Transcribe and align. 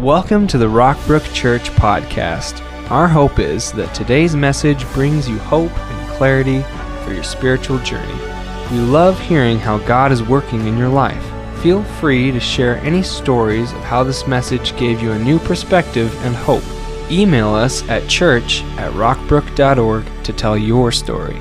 Welcome 0.00 0.46
to 0.48 0.58
the 0.58 0.66
Rockbrook 0.66 1.32
Church 1.32 1.70
podcast. 1.70 2.60
Our 2.90 3.08
hope 3.08 3.38
is 3.38 3.72
that 3.72 3.94
today's 3.94 4.36
message 4.36 4.84
brings 4.92 5.26
you 5.26 5.38
hope 5.38 5.72
and 5.72 6.10
clarity 6.18 6.60
for 7.02 7.14
your 7.14 7.22
spiritual 7.22 7.78
journey. 7.78 8.12
We 8.70 8.76
love 8.76 9.18
hearing 9.18 9.58
how 9.58 9.78
God 9.78 10.12
is 10.12 10.22
working 10.22 10.66
in 10.66 10.76
your 10.76 10.90
life. 10.90 11.24
Feel 11.62 11.82
free 11.82 12.30
to 12.30 12.38
share 12.38 12.76
any 12.80 13.02
stories 13.02 13.72
of 13.72 13.80
how 13.84 14.04
this 14.04 14.26
message 14.26 14.76
gave 14.76 15.00
you 15.00 15.12
a 15.12 15.18
new 15.18 15.38
perspective 15.38 16.14
and 16.26 16.36
hope. 16.36 16.62
Email 17.10 17.54
us 17.54 17.82
at 17.88 18.06
church 18.06 18.62
at 18.76 18.92
rockbrook.org 18.92 20.04
to 20.24 20.32
tell 20.34 20.58
your 20.58 20.92
story. 20.92 21.40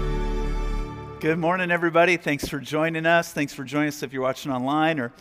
Good 1.20 1.40
morning, 1.40 1.72
everybody. 1.72 2.16
Thanks 2.16 2.48
for 2.48 2.60
joining 2.60 3.06
us. 3.06 3.34
Thanks 3.34 3.54
for 3.54 3.66
joining 3.66 3.90
us 3.90 4.02
if 4.02 4.14
you're 4.14 4.22
watching 4.22 4.54
online 4.54 5.02
or 5.02 5.12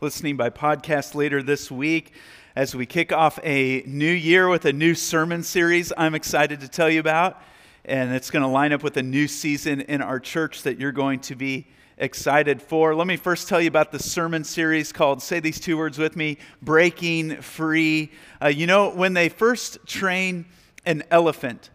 listening 0.00 0.36
by 0.36 0.50
podcast 0.50 1.16
later 1.16 1.42
this 1.42 1.68
week 1.68 2.12
as 2.56 2.74
we 2.74 2.86
kick 2.86 3.12
off 3.12 3.38
a 3.44 3.82
new 3.82 4.10
year 4.10 4.48
with 4.48 4.64
a 4.64 4.72
new 4.72 4.94
sermon 4.94 5.42
series 5.42 5.92
I'm 5.94 6.14
excited 6.14 6.60
to 6.60 6.68
tell 6.68 6.88
you 6.88 7.00
about. 7.00 7.42
And 7.84 8.14
it's 8.14 8.30
going 8.30 8.42
to 8.42 8.48
line 8.48 8.72
up 8.72 8.82
with 8.82 8.96
a 8.96 9.02
new 9.02 9.28
season 9.28 9.82
in 9.82 10.00
our 10.00 10.18
church 10.18 10.62
that 10.62 10.80
you're 10.80 10.90
going 10.90 11.20
to 11.20 11.36
be 11.36 11.66
excited 11.98 12.62
for. 12.62 12.94
Let 12.94 13.06
me 13.06 13.18
first 13.18 13.46
tell 13.46 13.60
you 13.60 13.68
about 13.68 13.92
the 13.92 13.98
sermon 13.98 14.42
series 14.42 14.90
called, 14.90 15.22
say 15.22 15.38
these 15.38 15.60
two 15.60 15.76
words 15.76 15.98
with 15.98 16.16
me, 16.16 16.38
Breaking 16.62 17.42
Free. 17.42 18.10
Uh, 18.42 18.48
you 18.48 18.66
know, 18.66 18.88
when 18.88 19.12
they 19.12 19.28
first 19.28 19.86
train 19.86 20.46
an 20.86 21.04
elephant, 21.10 21.68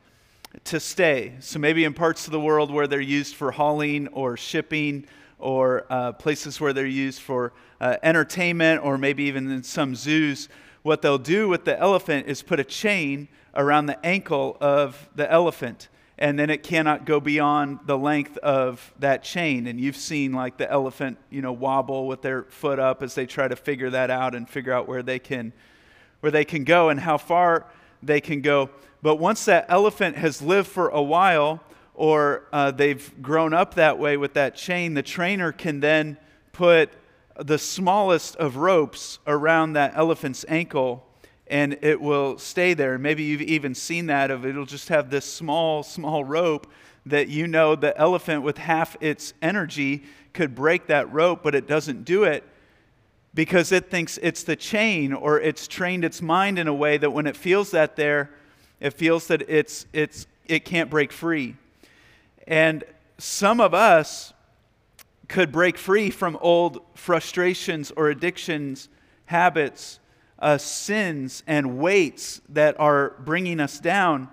to 0.66 0.82
stay. 0.82 1.34
So, 1.40 1.60
maybe 1.60 1.86
in 1.86 1.94
parts 1.94 2.26
of 2.26 2.34
the 2.34 2.40
world 2.40 2.74
where 2.74 2.86
they're 2.86 3.00
used 3.00 3.36
for 3.36 3.52
hauling 3.52 4.10
or 4.10 4.36
shipping, 4.36 5.06
or 5.40 5.86
uh, 5.90 6.12
places 6.12 6.60
where 6.60 6.74
they're 6.74 6.86
used 6.86 7.22
for 7.22 7.54
uh, 7.80 7.96
entertainment, 8.04 8.84
or 8.84 8.98
maybe 8.98 9.24
even 9.24 9.50
in 9.50 9.64
some 9.64 9.96
zoos, 9.96 10.50
what 10.84 11.02
they'll 11.02 11.18
do 11.18 11.48
with 11.48 11.66
the 11.66 11.80
elephant 11.80 12.28
is 12.28 12.42
put 12.42 12.60
a 12.60 12.64
chain 12.64 13.28
around 13.56 13.86
the 13.86 14.06
ankle 14.06 14.58
of 14.60 15.10
the 15.16 15.30
elephant 15.32 15.90
and 16.22 16.38
then 16.38 16.52
it 16.52 16.62
cannot 16.62 17.06
go 17.06 17.20
beyond 17.20 17.80
the 17.88 17.98
length 17.98 18.38
of 18.38 18.94
that 19.00 19.24
chain. 19.24 19.66
And 19.66 19.82
you've 19.82 19.96
seen 19.96 20.34
like 20.34 20.56
the 20.56 20.72
elephant 20.72 21.18
you 21.32 21.42
know 21.42 21.52
wobble 21.52 22.06
with 22.06 22.22
their 22.22 22.44
foot 22.44 22.78
up 22.78 23.02
as 23.02 23.16
they 23.16 23.26
try 23.26 23.48
to 23.48 23.56
figure 23.56 23.90
that 23.90 24.12
out 24.12 24.36
and 24.36 24.48
figure 24.48 24.72
out 24.72 24.88
where 24.88 25.02
they 25.02 25.18
can 25.18 25.52
where 26.20 26.32
they 26.32 26.46
can 26.46 26.64
go 26.64 26.90
and 26.90 27.00
how 27.00 27.18
far 27.18 27.66
they 28.04 28.22
can 28.22 28.42
go. 28.42 28.70
But 29.02 29.16
once 29.16 29.46
that 29.46 29.66
elephant 29.68 30.16
has 30.16 30.44
lived 30.44 30.68
for 30.68 30.90
a 30.90 31.02
while 31.02 31.60
or 31.96 32.44
uh, 32.54 32.70
they've 32.70 33.12
grown 33.24 33.52
up 33.52 33.74
that 33.74 33.98
way 33.98 34.16
with 34.16 34.36
that 34.36 34.56
chain 34.56 34.94
the 34.94 35.02
trainer 35.02 35.52
can 35.52 35.80
then 35.80 36.18
put 36.54 36.92
the 37.44 37.58
smallest 37.58 38.36
of 38.38 38.56
ropes 38.56 39.20
around 39.26 39.74
that 39.74 39.94
elephant's 39.96 40.46
ankle 40.48 41.06
and 41.48 41.78
it 41.82 42.00
will 42.00 42.38
stay 42.38 42.74
there. 42.74 42.98
Maybe 42.98 43.24
you've 43.24 43.42
even 43.42 43.76
seen 43.76 44.06
that 44.06 44.32
of 44.32 44.46
it'll 44.46 44.66
just 44.66 44.88
have 44.88 45.10
this 45.10 45.26
small, 45.26 45.84
small 45.84 46.24
rope 46.24 46.66
that 47.06 47.28
you 47.28 47.46
know 47.46 47.76
the 47.76 47.98
elephant 47.98 48.44
with 48.44 48.58
half 48.58 48.96
its 49.02 49.34
energy 49.42 50.04
could 50.34 50.56
break 50.56 50.88
that 50.88 51.12
rope, 51.12 51.42
but 51.44 51.54
it 51.54 51.68
doesn't 51.68 52.06
do 52.06 52.24
it 52.24 52.46
because 53.34 53.72
it 53.72 53.90
thinks 53.90 54.18
it's 54.22 54.44
the 54.44 54.56
chain 54.56 55.12
or 55.12 55.42
it's 55.42 55.68
trained 55.68 56.06
its 56.06 56.22
mind 56.22 56.58
in 56.58 56.68
a 56.68 56.74
way 56.74 56.98
that 56.98 57.12
when 57.12 57.28
it 57.28 57.36
feels 57.36 57.72
that 57.72 57.98
there, 57.98 58.30
it 58.80 58.92
feels 58.92 59.28
that 59.28 59.42
it's, 59.50 59.86
it's, 59.92 60.28
it 60.48 60.64
can't 60.64 60.90
break 60.90 61.12
free. 61.12 61.56
And 62.48 62.84
some 63.18 63.60
of 63.60 63.74
us 63.74 64.32
could 65.32 65.50
break 65.50 65.78
free 65.78 66.10
from 66.10 66.38
old 66.42 66.82
frustrations 66.94 67.90
or 67.96 68.10
addictions, 68.10 68.90
habits, 69.28 70.02
uh, 70.40 70.58
sins, 70.58 71.42
and 71.48 71.78
weights 71.78 72.42
that 72.50 72.78
are 72.78 73.12
bringing 73.20 73.62
us 73.62 73.80
down, 73.80 74.28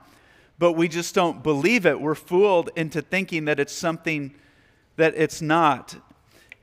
but 0.58 0.72
we 0.72 0.88
just 0.88 1.14
don't 1.14 1.40
believe 1.44 1.86
it. 1.86 2.00
We're 2.00 2.16
fooled 2.16 2.70
into 2.74 3.00
thinking 3.00 3.44
that 3.44 3.60
it's 3.60 3.72
something 3.72 4.34
that 4.96 5.14
it's 5.16 5.40
not. 5.40 5.94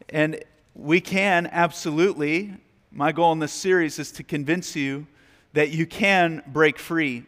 And 0.09 0.43
we 0.73 0.99
can 0.99 1.47
absolutely, 1.47 2.55
my 2.91 3.13
goal 3.13 3.31
in 3.31 3.39
this 3.39 3.53
series 3.53 3.99
is 3.99 4.11
to 4.11 4.23
convince 4.23 4.75
you 4.75 5.07
that 5.53 5.69
you 5.69 5.85
can 5.85 6.43
break 6.47 6.77
free. 6.77 7.23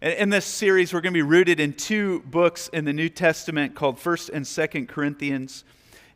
In 0.00 0.30
this 0.30 0.46
series, 0.46 0.94
we're 0.94 1.02
going 1.02 1.12
to 1.12 1.18
be 1.18 1.22
rooted 1.22 1.60
in 1.60 1.74
two 1.74 2.20
books 2.20 2.68
in 2.72 2.86
the 2.86 2.94
New 2.94 3.10
Testament 3.10 3.74
called 3.74 3.98
1st 3.98 4.30
and 4.30 4.46
2nd 4.46 4.88
Corinthians. 4.88 5.64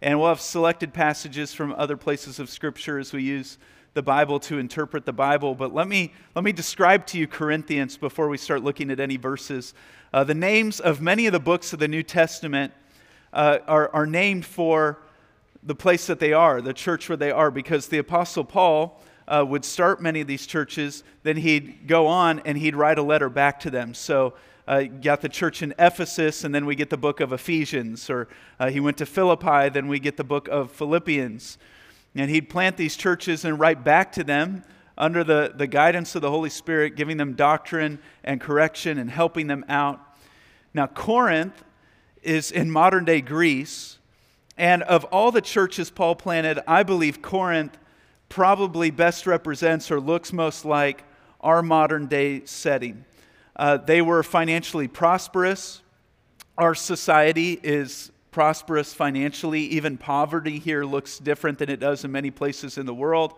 And 0.02 0.18
we'll 0.18 0.30
have 0.30 0.40
selected 0.40 0.92
passages 0.92 1.54
from 1.54 1.72
other 1.78 1.96
places 1.96 2.40
of 2.40 2.50
Scripture 2.50 2.98
as 2.98 3.12
we 3.12 3.22
use 3.22 3.56
the 3.94 4.02
Bible 4.02 4.40
to 4.40 4.58
interpret 4.58 5.06
the 5.06 5.12
Bible. 5.12 5.54
But 5.54 5.72
let 5.72 5.86
me, 5.86 6.12
let 6.34 6.44
me 6.44 6.50
describe 6.50 7.06
to 7.06 7.18
you 7.18 7.28
Corinthians 7.28 7.96
before 7.96 8.28
we 8.28 8.36
start 8.36 8.64
looking 8.64 8.90
at 8.90 8.98
any 8.98 9.16
verses. 9.16 9.74
Uh, 10.12 10.24
the 10.24 10.34
names 10.34 10.80
of 10.80 11.00
many 11.00 11.26
of 11.26 11.32
the 11.32 11.38
books 11.38 11.72
of 11.72 11.78
the 11.78 11.86
New 11.86 12.02
Testament 12.02 12.72
uh, 13.32 13.58
are, 13.68 13.90
are 13.94 14.06
named 14.06 14.44
for 14.44 14.98
the 15.62 15.76
place 15.76 16.08
that 16.08 16.18
they 16.18 16.32
are, 16.32 16.60
the 16.60 16.74
church 16.74 17.08
where 17.08 17.16
they 17.16 17.30
are, 17.30 17.52
because 17.52 17.86
the 17.86 17.98
Apostle 17.98 18.42
Paul 18.42 19.00
uh, 19.28 19.44
would 19.46 19.64
start 19.64 20.02
many 20.02 20.20
of 20.20 20.26
these 20.26 20.46
churches, 20.46 21.04
then 21.22 21.36
he'd 21.36 21.86
go 21.86 22.08
on 22.08 22.40
and 22.40 22.58
he'd 22.58 22.74
write 22.74 22.98
a 22.98 23.02
letter 23.02 23.28
back 23.28 23.60
to 23.60 23.70
them. 23.70 23.94
So 23.94 24.34
uh, 24.66 24.82
got 24.82 25.20
the 25.20 25.28
church 25.28 25.62
in 25.62 25.74
Ephesus, 25.78 26.44
and 26.44 26.54
then 26.54 26.66
we 26.66 26.74
get 26.74 26.90
the 26.90 26.96
book 26.96 27.20
of 27.20 27.32
Ephesians. 27.32 28.08
Or 28.08 28.28
uh, 28.60 28.70
he 28.70 28.80
went 28.80 28.98
to 28.98 29.06
Philippi, 29.06 29.68
then 29.68 29.88
we 29.88 29.98
get 29.98 30.16
the 30.16 30.24
book 30.24 30.48
of 30.48 30.70
Philippians. 30.72 31.58
And 32.14 32.30
he'd 32.30 32.48
plant 32.48 32.76
these 32.76 32.96
churches 32.96 33.44
and 33.44 33.58
write 33.58 33.84
back 33.84 34.12
to 34.12 34.24
them 34.24 34.64
under 34.96 35.24
the, 35.24 35.52
the 35.54 35.66
guidance 35.66 36.14
of 36.14 36.22
the 36.22 36.30
Holy 36.30 36.50
Spirit, 36.50 36.96
giving 36.96 37.16
them 37.16 37.34
doctrine 37.34 37.98
and 38.22 38.40
correction 38.40 38.98
and 38.98 39.10
helping 39.10 39.46
them 39.46 39.64
out. 39.68 40.00
Now, 40.74 40.86
Corinth 40.86 41.64
is 42.22 42.50
in 42.50 42.70
modern 42.70 43.04
day 43.04 43.20
Greece. 43.20 43.98
And 44.56 44.82
of 44.82 45.04
all 45.06 45.32
the 45.32 45.40
churches 45.40 45.90
Paul 45.90 46.14
planted, 46.14 46.60
I 46.68 46.82
believe 46.82 47.22
Corinth 47.22 47.78
probably 48.28 48.90
best 48.90 49.26
represents 49.26 49.90
or 49.90 49.98
looks 49.98 50.32
most 50.32 50.64
like 50.64 51.04
our 51.40 51.62
modern 51.62 52.06
day 52.06 52.44
setting. 52.44 53.04
Uh, 53.54 53.76
they 53.76 54.00
were 54.00 54.22
financially 54.22 54.88
prosperous. 54.88 55.82
Our 56.56 56.74
society 56.74 57.58
is 57.62 58.10
prosperous 58.30 58.94
financially. 58.94 59.60
Even 59.60 59.98
poverty 59.98 60.58
here 60.58 60.84
looks 60.84 61.18
different 61.18 61.58
than 61.58 61.68
it 61.68 61.80
does 61.80 62.04
in 62.04 62.12
many 62.12 62.30
places 62.30 62.78
in 62.78 62.86
the 62.86 62.94
world. 62.94 63.34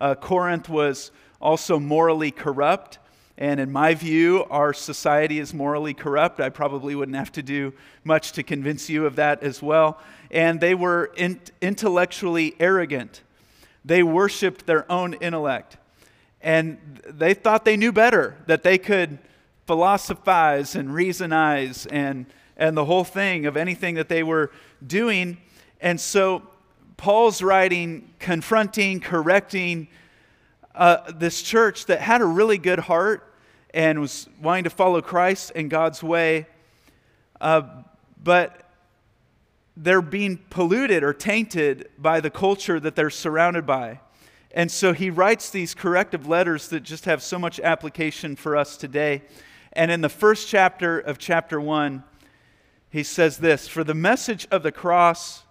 Uh, 0.00 0.14
Corinth 0.14 0.68
was 0.68 1.10
also 1.40 1.78
morally 1.78 2.30
corrupt. 2.30 2.98
And 3.38 3.60
in 3.60 3.70
my 3.70 3.94
view, 3.94 4.44
our 4.44 4.72
society 4.72 5.40
is 5.40 5.52
morally 5.52 5.92
corrupt. 5.92 6.40
I 6.40 6.48
probably 6.48 6.94
wouldn't 6.94 7.16
have 7.16 7.32
to 7.32 7.42
do 7.42 7.74
much 8.02 8.32
to 8.32 8.42
convince 8.42 8.88
you 8.88 9.04
of 9.04 9.16
that 9.16 9.42
as 9.42 9.62
well. 9.62 9.98
And 10.30 10.60
they 10.60 10.74
were 10.74 11.12
in- 11.16 11.40
intellectually 11.60 12.54
arrogant. 12.58 13.22
They 13.84 14.02
worshiped 14.02 14.64
their 14.64 14.90
own 14.90 15.14
intellect. 15.14 15.76
And 16.40 16.78
they 17.06 17.34
thought 17.34 17.64
they 17.64 17.76
knew 17.76 17.92
better, 17.92 18.36
that 18.46 18.62
they 18.62 18.78
could 18.78 19.18
philosophize 19.66 20.74
and 20.74 20.92
reasonize 20.94 21.86
and, 21.86 22.26
and 22.56 22.76
the 22.76 22.84
whole 22.84 23.04
thing 23.04 23.46
of 23.46 23.56
anything 23.56 23.94
that 23.96 24.08
they 24.08 24.22
were 24.22 24.50
doing. 24.86 25.38
And 25.80 26.00
so 26.00 26.42
Paul's 26.96 27.42
writing, 27.42 28.12
confronting, 28.18 29.00
correcting 29.00 29.88
uh, 30.74 31.10
this 31.12 31.42
church 31.42 31.86
that 31.86 32.00
had 32.00 32.20
a 32.20 32.26
really 32.26 32.58
good 32.58 32.78
heart 32.78 33.34
and 33.74 34.00
was 34.00 34.28
wanting 34.40 34.64
to 34.64 34.70
follow 34.70 35.02
Christ 35.02 35.52
and 35.54 35.68
God's 35.68 36.02
way, 36.02 36.46
uh, 37.40 37.62
but 38.22 38.62
they're 39.76 40.00
being 40.00 40.38
polluted 40.48 41.02
or 41.02 41.12
tainted 41.12 41.90
by 41.98 42.20
the 42.20 42.30
culture 42.30 42.80
that 42.80 42.96
they're 42.96 43.10
surrounded 43.10 43.66
by. 43.66 44.00
And 44.52 44.72
so 44.72 44.94
he 44.94 45.10
writes 45.10 45.50
these 45.50 45.74
corrective 45.74 46.26
letters 46.26 46.68
that 46.68 46.82
just 46.82 47.04
have 47.04 47.22
so 47.22 47.38
much 47.38 47.60
application 47.60 48.36
for 48.36 48.56
us 48.56 48.78
today. 48.78 49.22
And 49.76 49.90
in 49.90 50.00
the 50.00 50.08
first 50.08 50.48
chapter 50.48 50.98
of 50.98 51.18
chapter 51.18 51.60
1, 51.60 52.02
he 52.90 53.02
says 53.02 53.36
this 53.36 53.68
For 53.68 53.84
the 53.84 53.94
message 53.94 54.48
of 54.50 54.62
the 54.62 54.72
cross 54.72 55.42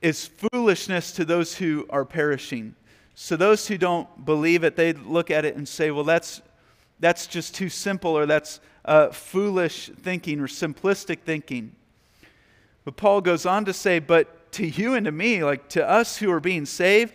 is 0.00 0.26
foolishness 0.26 1.10
to 1.12 1.24
those 1.24 1.56
who 1.56 1.86
are 1.90 2.04
perishing. 2.04 2.76
So 3.16 3.36
those 3.36 3.66
who 3.66 3.78
don't 3.78 4.24
believe 4.24 4.62
it, 4.62 4.76
they 4.76 4.92
look 4.92 5.30
at 5.30 5.44
it 5.44 5.56
and 5.56 5.66
say, 5.66 5.90
well, 5.90 6.04
that's, 6.04 6.42
that's 7.00 7.26
just 7.26 7.54
too 7.54 7.68
simple, 7.68 8.16
or 8.16 8.26
that's 8.26 8.60
uh, 8.84 9.08
foolish 9.08 9.90
thinking, 10.02 10.38
or 10.38 10.46
simplistic 10.46 11.20
thinking. 11.22 11.74
But 12.84 12.96
Paul 12.96 13.22
goes 13.22 13.46
on 13.46 13.64
to 13.64 13.72
say, 13.72 13.98
but 13.98 14.52
to 14.52 14.66
you 14.66 14.94
and 14.94 15.06
to 15.06 15.12
me, 15.12 15.42
like 15.42 15.68
to 15.70 15.88
us 15.88 16.18
who 16.18 16.30
are 16.30 16.40
being 16.40 16.66
saved, 16.66 17.12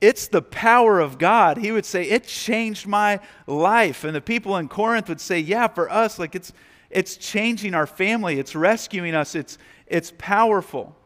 it's 0.00 0.28
the 0.28 0.42
power 0.42 1.00
of 1.00 1.18
God. 1.18 1.56
He 1.56 1.72
would 1.72 1.84
say, 1.84 2.04
It 2.04 2.24
changed 2.24 2.86
my 2.86 3.20
life. 3.46 4.04
And 4.04 4.14
the 4.14 4.20
people 4.20 4.56
in 4.56 4.68
Corinth 4.68 5.08
would 5.08 5.20
say, 5.20 5.40
Yeah, 5.40 5.66
for 5.68 5.90
us, 5.90 6.18
like 6.18 6.34
it's, 6.34 6.52
it's 6.90 7.16
changing 7.16 7.74
our 7.74 7.86
family, 7.86 8.38
it's 8.38 8.54
rescuing 8.54 9.14
us, 9.14 9.34
it's, 9.34 9.58
it's 9.86 10.12
powerful. 10.16 10.96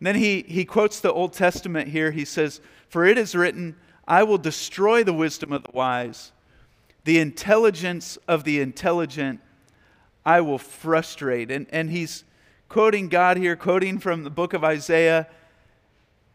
And 0.00 0.06
then 0.06 0.16
he, 0.16 0.44
he 0.46 0.64
quotes 0.64 1.00
the 1.00 1.12
Old 1.12 1.32
Testament 1.32 1.88
here. 1.88 2.10
He 2.10 2.24
says, 2.24 2.60
For 2.88 3.06
it 3.06 3.16
is 3.16 3.34
written, 3.34 3.76
I 4.06 4.22
will 4.22 4.38
destroy 4.38 5.02
the 5.02 5.14
wisdom 5.14 5.52
of 5.52 5.62
the 5.62 5.72
wise, 5.72 6.32
the 7.04 7.18
intelligence 7.18 8.18
of 8.28 8.44
the 8.44 8.60
intelligent 8.60 9.40
I 10.26 10.42
will 10.42 10.58
frustrate. 10.58 11.50
And, 11.50 11.66
and 11.70 11.90
he's 11.90 12.24
quoting 12.68 13.08
God 13.08 13.36
here, 13.36 13.56
quoting 13.56 13.98
from 13.98 14.24
the 14.24 14.30
book 14.30 14.52
of 14.52 14.62
Isaiah. 14.62 15.26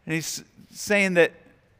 And 0.06 0.14
he's 0.14 0.42
saying 0.70 1.14
that, 1.14 1.32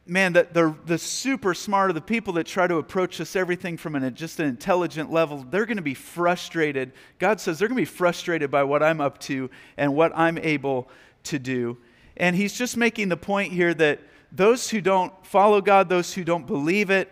man, 0.05 0.33
that 0.33 0.53
the, 0.53 0.75
the 0.85 0.97
super 0.97 1.53
smart 1.53 1.89
of 1.89 1.95
the 1.95 2.01
people 2.01 2.33
that 2.33 2.45
try 2.45 2.67
to 2.67 2.77
approach 2.77 3.17
this 3.17 3.35
everything 3.35 3.77
from 3.77 3.95
an, 3.95 4.15
just 4.15 4.39
an 4.39 4.47
intelligent 4.47 5.11
level, 5.11 5.45
they're 5.49 5.65
going 5.65 5.77
to 5.77 5.83
be 5.83 5.93
frustrated. 5.93 6.91
God 7.19 7.39
says 7.39 7.59
they're 7.59 7.67
going 7.67 7.77
to 7.77 7.81
be 7.81 7.85
frustrated 7.85 8.49
by 8.49 8.63
what 8.63 8.81
I'm 8.81 8.99
up 8.99 9.19
to 9.19 9.49
and 9.77 9.95
what 9.95 10.11
I'm 10.15 10.37
able 10.37 10.89
to 11.23 11.39
do. 11.39 11.77
And 12.17 12.35
he's 12.35 12.53
just 12.53 12.77
making 12.77 13.09
the 13.09 13.17
point 13.17 13.53
here 13.53 13.73
that 13.75 13.99
those 14.31 14.69
who 14.69 14.81
don't 14.81 15.13
follow 15.25 15.61
God, 15.61 15.89
those 15.89 16.13
who 16.13 16.23
don't 16.23 16.47
believe 16.47 16.89
it, 16.89 17.11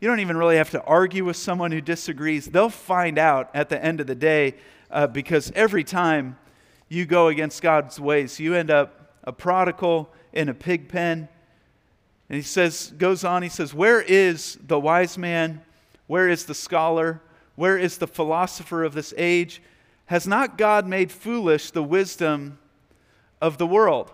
you 0.00 0.08
don't 0.08 0.20
even 0.20 0.36
really 0.36 0.56
have 0.56 0.70
to 0.70 0.82
argue 0.82 1.24
with 1.24 1.36
someone 1.36 1.70
who 1.70 1.80
disagrees. 1.80 2.46
They'll 2.46 2.68
find 2.68 3.18
out 3.18 3.50
at 3.54 3.68
the 3.68 3.82
end 3.82 4.00
of 4.00 4.06
the 4.06 4.14
day 4.14 4.54
uh, 4.90 5.06
because 5.06 5.52
every 5.54 5.84
time 5.84 6.36
you 6.88 7.06
go 7.06 7.28
against 7.28 7.62
God's 7.62 8.00
ways, 8.00 8.40
you 8.40 8.54
end 8.54 8.70
up 8.70 9.14
a 9.24 9.32
prodigal 9.32 10.12
in 10.32 10.48
a 10.48 10.54
pig 10.54 10.88
pen. 10.88 11.28
And 12.32 12.38
he 12.38 12.46
says, 12.46 12.94
goes 12.96 13.24
on, 13.24 13.42
he 13.42 13.50
says, 13.50 13.74
Where 13.74 14.00
is 14.00 14.56
the 14.66 14.80
wise 14.80 15.18
man? 15.18 15.60
Where 16.06 16.30
is 16.30 16.46
the 16.46 16.54
scholar? 16.54 17.20
Where 17.56 17.76
is 17.76 17.98
the 17.98 18.06
philosopher 18.06 18.84
of 18.84 18.94
this 18.94 19.12
age? 19.18 19.60
Has 20.06 20.26
not 20.26 20.56
God 20.56 20.86
made 20.86 21.12
foolish 21.12 21.72
the 21.72 21.82
wisdom 21.82 22.58
of 23.42 23.58
the 23.58 23.66
world? 23.66 24.10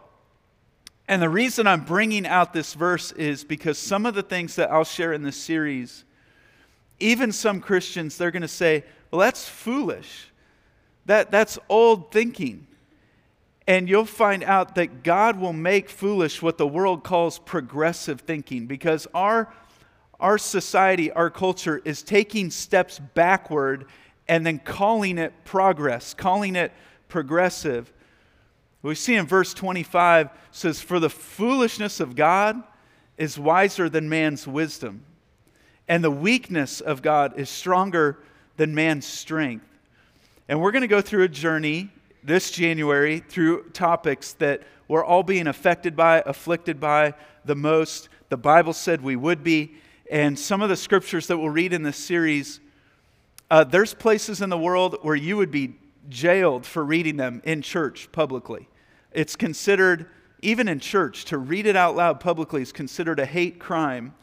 And 1.06 1.22
the 1.22 1.28
reason 1.28 1.68
I'm 1.68 1.84
bringing 1.84 2.26
out 2.26 2.52
this 2.52 2.74
verse 2.74 3.12
is 3.12 3.44
because 3.44 3.78
some 3.78 4.04
of 4.04 4.16
the 4.16 4.24
things 4.24 4.56
that 4.56 4.72
I'll 4.72 4.82
share 4.82 5.12
in 5.12 5.22
this 5.22 5.36
series, 5.36 6.04
even 6.98 7.30
some 7.30 7.60
Christians, 7.60 8.18
they're 8.18 8.32
going 8.32 8.42
to 8.42 8.48
say, 8.48 8.82
well, 9.12 9.20
that's 9.20 9.48
foolish. 9.48 10.26
That, 11.06 11.30
that's 11.30 11.56
old 11.68 12.10
thinking. 12.10 12.66
And 13.68 13.86
you'll 13.86 14.06
find 14.06 14.42
out 14.44 14.76
that 14.76 15.02
God 15.02 15.38
will 15.38 15.52
make 15.52 15.90
foolish 15.90 16.40
what 16.40 16.56
the 16.56 16.66
world 16.66 17.04
calls 17.04 17.38
progressive 17.38 18.22
thinking 18.22 18.66
because 18.66 19.06
our, 19.12 19.52
our 20.18 20.38
society, 20.38 21.12
our 21.12 21.28
culture 21.28 21.82
is 21.84 22.02
taking 22.02 22.50
steps 22.50 22.98
backward 22.98 23.84
and 24.26 24.46
then 24.46 24.58
calling 24.58 25.18
it 25.18 25.34
progress, 25.44 26.14
calling 26.14 26.56
it 26.56 26.72
progressive. 27.08 27.92
We 28.80 28.94
see 28.94 29.16
in 29.16 29.26
verse 29.26 29.52
25 29.52 30.30
says, 30.50 30.80
For 30.80 30.98
the 30.98 31.10
foolishness 31.10 32.00
of 32.00 32.16
God 32.16 32.62
is 33.18 33.38
wiser 33.38 33.90
than 33.90 34.08
man's 34.08 34.46
wisdom, 34.46 35.04
and 35.86 36.02
the 36.02 36.10
weakness 36.10 36.80
of 36.80 37.02
God 37.02 37.38
is 37.38 37.50
stronger 37.50 38.18
than 38.56 38.74
man's 38.74 39.06
strength. 39.06 39.66
And 40.48 40.62
we're 40.62 40.72
going 40.72 40.80
to 40.80 40.88
go 40.88 41.02
through 41.02 41.24
a 41.24 41.28
journey 41.28 41.90
this 42.22 42.50
January 42.50 43.20
through 43.20 43.70
topics 43.70 44.32
that 44.34 44.62
we're 44.88 45.04
all 45.04 45.22
being 45.22 45.46
affected 45.46 45.94
by, 45.94 46.22
afflicted 46.24 46.80
by 46.80 47.14
the 47.44 47.54
most. 47.54 48.08
The 48.28 48.36
Bible 48.36 48.72
said 48.72 49.02
we 49.02 49.16
would 49.16 49.44
be. 49.44 49.74
And 50.10 50.38
some 50.38 50.62
of 50.62 50.68
the 50.68 50.76
scriptures 50.76 51.26
that 51.26 51.36
we'll 51.36 51.50
read 51.50 51.72
in 51.72 51.82
this 51.82 51.96
series, 51.96 52.60
uh, 53.50 53.64
there's 53.64 53.94
places 53.94 54.40
in 54.40 54.48
the 54.48 54.58
world 54.58 54.96
where 55.02 55.16
you 55.16 55.36
would 55.36 55.50
be 55.50 55.74
jailed 56.08 56.64
for 56.64 56.84
reading 56.84 57.16
them 57.16 57.42
in 57.44 57.60
church 57.60 58.10
publicly. 58.12 58.68
It's 59.12 59.36
considered, 59.36 60.06
even 60.40 60.68
in 60.68 60.80
church, 60.80 61.26
to 61.26 61.38
read 61.38 61.66
it 61.66 61.76
out 61.76 61.96
loud 61.96 62.20
publicly 62.20 62.62
is 62.62 62.72
considered 62.72 63.20
a 63.20 63.26
hate 63.26 63.58
crime. 63.58 64.14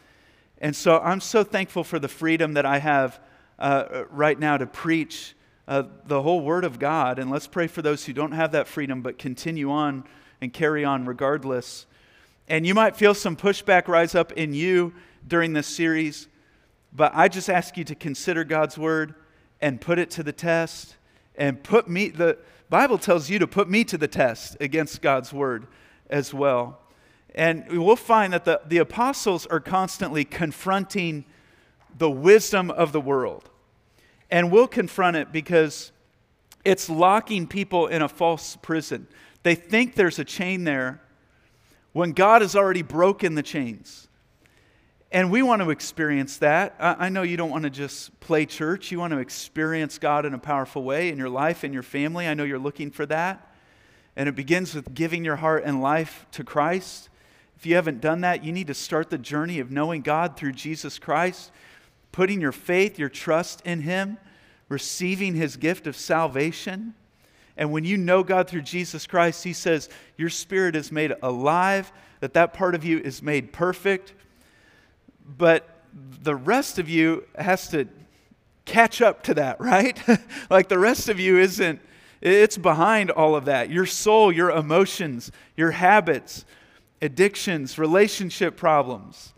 And 0.60 0.76
so 0.76 1.00
I'm 1.00 1.20
so 1.20 1.44
thankful 1.44 1.84
for 1.84 2.00
the 2.00 2.08
freedom 2.08 2.54
that 2.54 2.66
I 2.66 2.80
have 2.80 3.20
uh, 3.60 4.04
right 4.10 4.40
now 4.40 4.58
to 4.58 4.66
preach 4.66 5.36
uh, 5.68 5.84
the 6.06 6.22
whole 6.22 6.42
Word 6.42 6.64
of 6.64 6.80
God. 6.80 7.20
And 7.20 7.30
let's 7.30 7.48
pray 7.48 7.68
for 7.68 7.82
those 7.82 8.06
who 8.06 8.14
don't 8.14 8.34
have 8.34 8.52
that 8.52 8.68
freedom 8.68 9.02
but 9.02 9.18
continue 9.18 9.72
on 9.72 10.04
and 10.42 10.54
carry 10.54 10.86
on 10.86 11.06
regardless. 11.06 11.86
And 12.48 12.66
you 12.66 12.74
might 12.74 12.96
feel 12.96 13.14
some 13.14 13.36
pushback 13.36 13.88
rise 13.88 14.16
up 14.16 14.32
in 14.34 14.54
you 14.54 14.94
during 15.28 15.54
this 15.54 15.68
series, 15.68 16.28
but 16.94 17.12
I 17.16 17.28
just 17.28 17.50
ask 17.50 17.78
you 17.78 17.84
to 17.86 17.96
consider 17.96 18.44
God's 18.44 18.78
Word 18.78 19.16
and 19.62 19.82
put 19.82 19.98
it 19.98 20.12
to 20.12 20.24
the 20.24 20.32
test 20.32 20.96
and 21.36 21.64
put 21.64 21.90
me 21.90 22.10
the 22.10 22.38
Bible 22.70 22.98
tells 22.98 23.30
you 23.30 23.40
to 23.40 23.48
put 23.48 23.70
me 23.70 23.84
to 23.86 23.98
the 23.98 24.08
test 24.08 24.58
against 24.60 25.02
God's 25.02 25.32
word 25.32 25.68
as 26.10 26.34
well. 26.34 26.80
And 27.34 27.66
we'll 27.70 27.96
find 27.96 28.34
that 28.34 28.46
the, 28.46 28.62
the 28.66 28.80
apostles 28.80 29.46
are 29.46 29.60
constantly 29.60 30.26
confronting 30.26 31.26
the 31.98 32.10
wisdom 32.10 32.72
of 32.72 32.92
the 32.92 33.02
world. 33.02 33.50
And 34.36 34.52
we'll 34.52 34.68
confront 34.68 35.16
it 35.16 35.32
because 35.32 35.94
it's 36.66 36.90
locking 36.90 37.48
people 37.48 37.88
in 37.88 38.02
a 38.02 38.10
false 38.10 38.58
prison. 38.58 39.08
They 39.44 39.56
think 39.56 39.96
there's 39.96 40.20
a 40.20 40.26
chain 40.26 40.66
there 40.66 41.02
when 41.94 42.12
God 42.12 42.42
has 42.42 42.54
already 42.54 42.82
broken 42.82 43.36
the 43.36 43.42
chains. 43.42 44.10
And 45.10 45.32
we 45.32 45.42
want 45.42 45.62
to 45.62 45.70
experience 45.70 46.40
that. 46.40 46.76
I 46.82 47.08
know 47.08 47.22
you 47.22 47.38
don't 47.38 47.50
want 47.50 47.64
to 47.64 47.70
just 47.70 48.20
play 48.20 48.46
church. 48.46 48.92
You 48.92 49.00
want 49.00 49.14
to 49.14 49.20
experience 49.20 49.98
God 49.98 50.26
in 50.26 50.34
a 50.34 50.38
powerful 50.38 50.84
way 50.84 51.08
in 51.08 51.18
your 51.18 51.30
life 51.30 51.64
and 51.64 51.74
your 51.74 51.82
family. 51.82 52.28
I 52.28 52.34
know 52.34 52.44
you're 52.44 52.60
looking 52.60 52.92
for 52.92 53.06
that. 53.06 53.56
And 54.18 54.28
it 54.28 54.36
begins 54.36 54.76
with 54.76 54.94
giving 54.94 55.24
your 55.24 55.38
heart 55.38 55.64
and 55.66 55.82
life 55.82 56.26
to 56.34 56.44
Christ. 56.44 57.08
If 57.56 57.66
you 57.66 57.76
haven't 57.76 58.02
done 58.02 58.20
that, 58.20 58.44
you 58.44 58.52
need 58.52 58.68
to 58.68 58.74
start 58.74 59.10
the 59.10 59.18
journey 59.18 59.62
of 59.62 59.72
knowing 59.72 60.02
God 60.02 60.36
through 60.36 60.52
Jesus 60.52 61.00
Christ, 61.00 61.54
putting 62.16 62.42
your 62.42 62.52
faith, 62.52 62.98
your 62.98 63.10
trust 63.10 63.62
in 63.66 63.82
Him, 63.82 64.18
receiving 64.70 65.36
His 65.36 65.58
gift 65.58 65.86
of 65.86 65.96
salvation. 65.96 66.94
And 67.58 67.72
when 67.72 67.86
you 67.86 67.98
know 67.98 68.24
God 68.24 68.50
through 68.50 68.64
Jesus 68.64 69.06
Christ, 69.06 69.44
He 69.44 69.54
says 69.54 69.90
your 70.18 70.30
spirit 70.30 70.76
is 70.76 70.92
made 70.92 71.14
alive, 71.22 71.92
that 72.22 72.34
that 72.34 72.54
part 72.54 72.74
of 72.74 72.84
you 72.84 73.00
is 73.00 73.22
made 73.22 73.54
perfect 73.54 74.14
but 75.38 75.68
the 75.96 76.36
rest 76.36 76.80
of 76.80 76.90
you 76.90 77.26
has 77.38 77.70
to 77.70 77.88
catch 78.66 79.02
up 79.02 79.24
to 79.24 79.34
that, 79.36 79.60
right? 79.60 80.00
like 80.50 80.70
the 80.70 80.80
rest 80.80 81.10
of 81.10 81.20
you 81.20 81.40
isn't, 81.40 81.80
it's 82.22 82.58
behind 82.58 83.12
all 83.12 83.36
of 83.36 83.46
that. 83.46 83.70
Your 83.70 83.86
soul, 83.86 84.32
your 84.32 84.50
emotions, 84.50 85.32
your 85.56 85.72
habits, 85.72 86.46
addictions, 87.02 87.78
relationship 87.78 88.58
problems. 88.58 89.34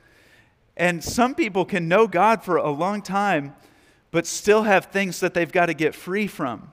And 0.77 1.03
some 1.03 1.33
people 1.33 1.65
can 1.65 1.87
know 1.87 2.07
God 2.07 2.43
for 2.43 2.57
a 2.57 2.69
long 2.69 3.01
time, 3.01 3.55
but 4.11 4.27
still 4.27 4.63
have 4.63 4.85
things 4.85 5.19
that 5.19 5.33
they've 5.33 5.51
got 5.51 5.65
to 5.65 5.73
get 5.73 5.95
free 5.95 6.27
from. 6.27 6.71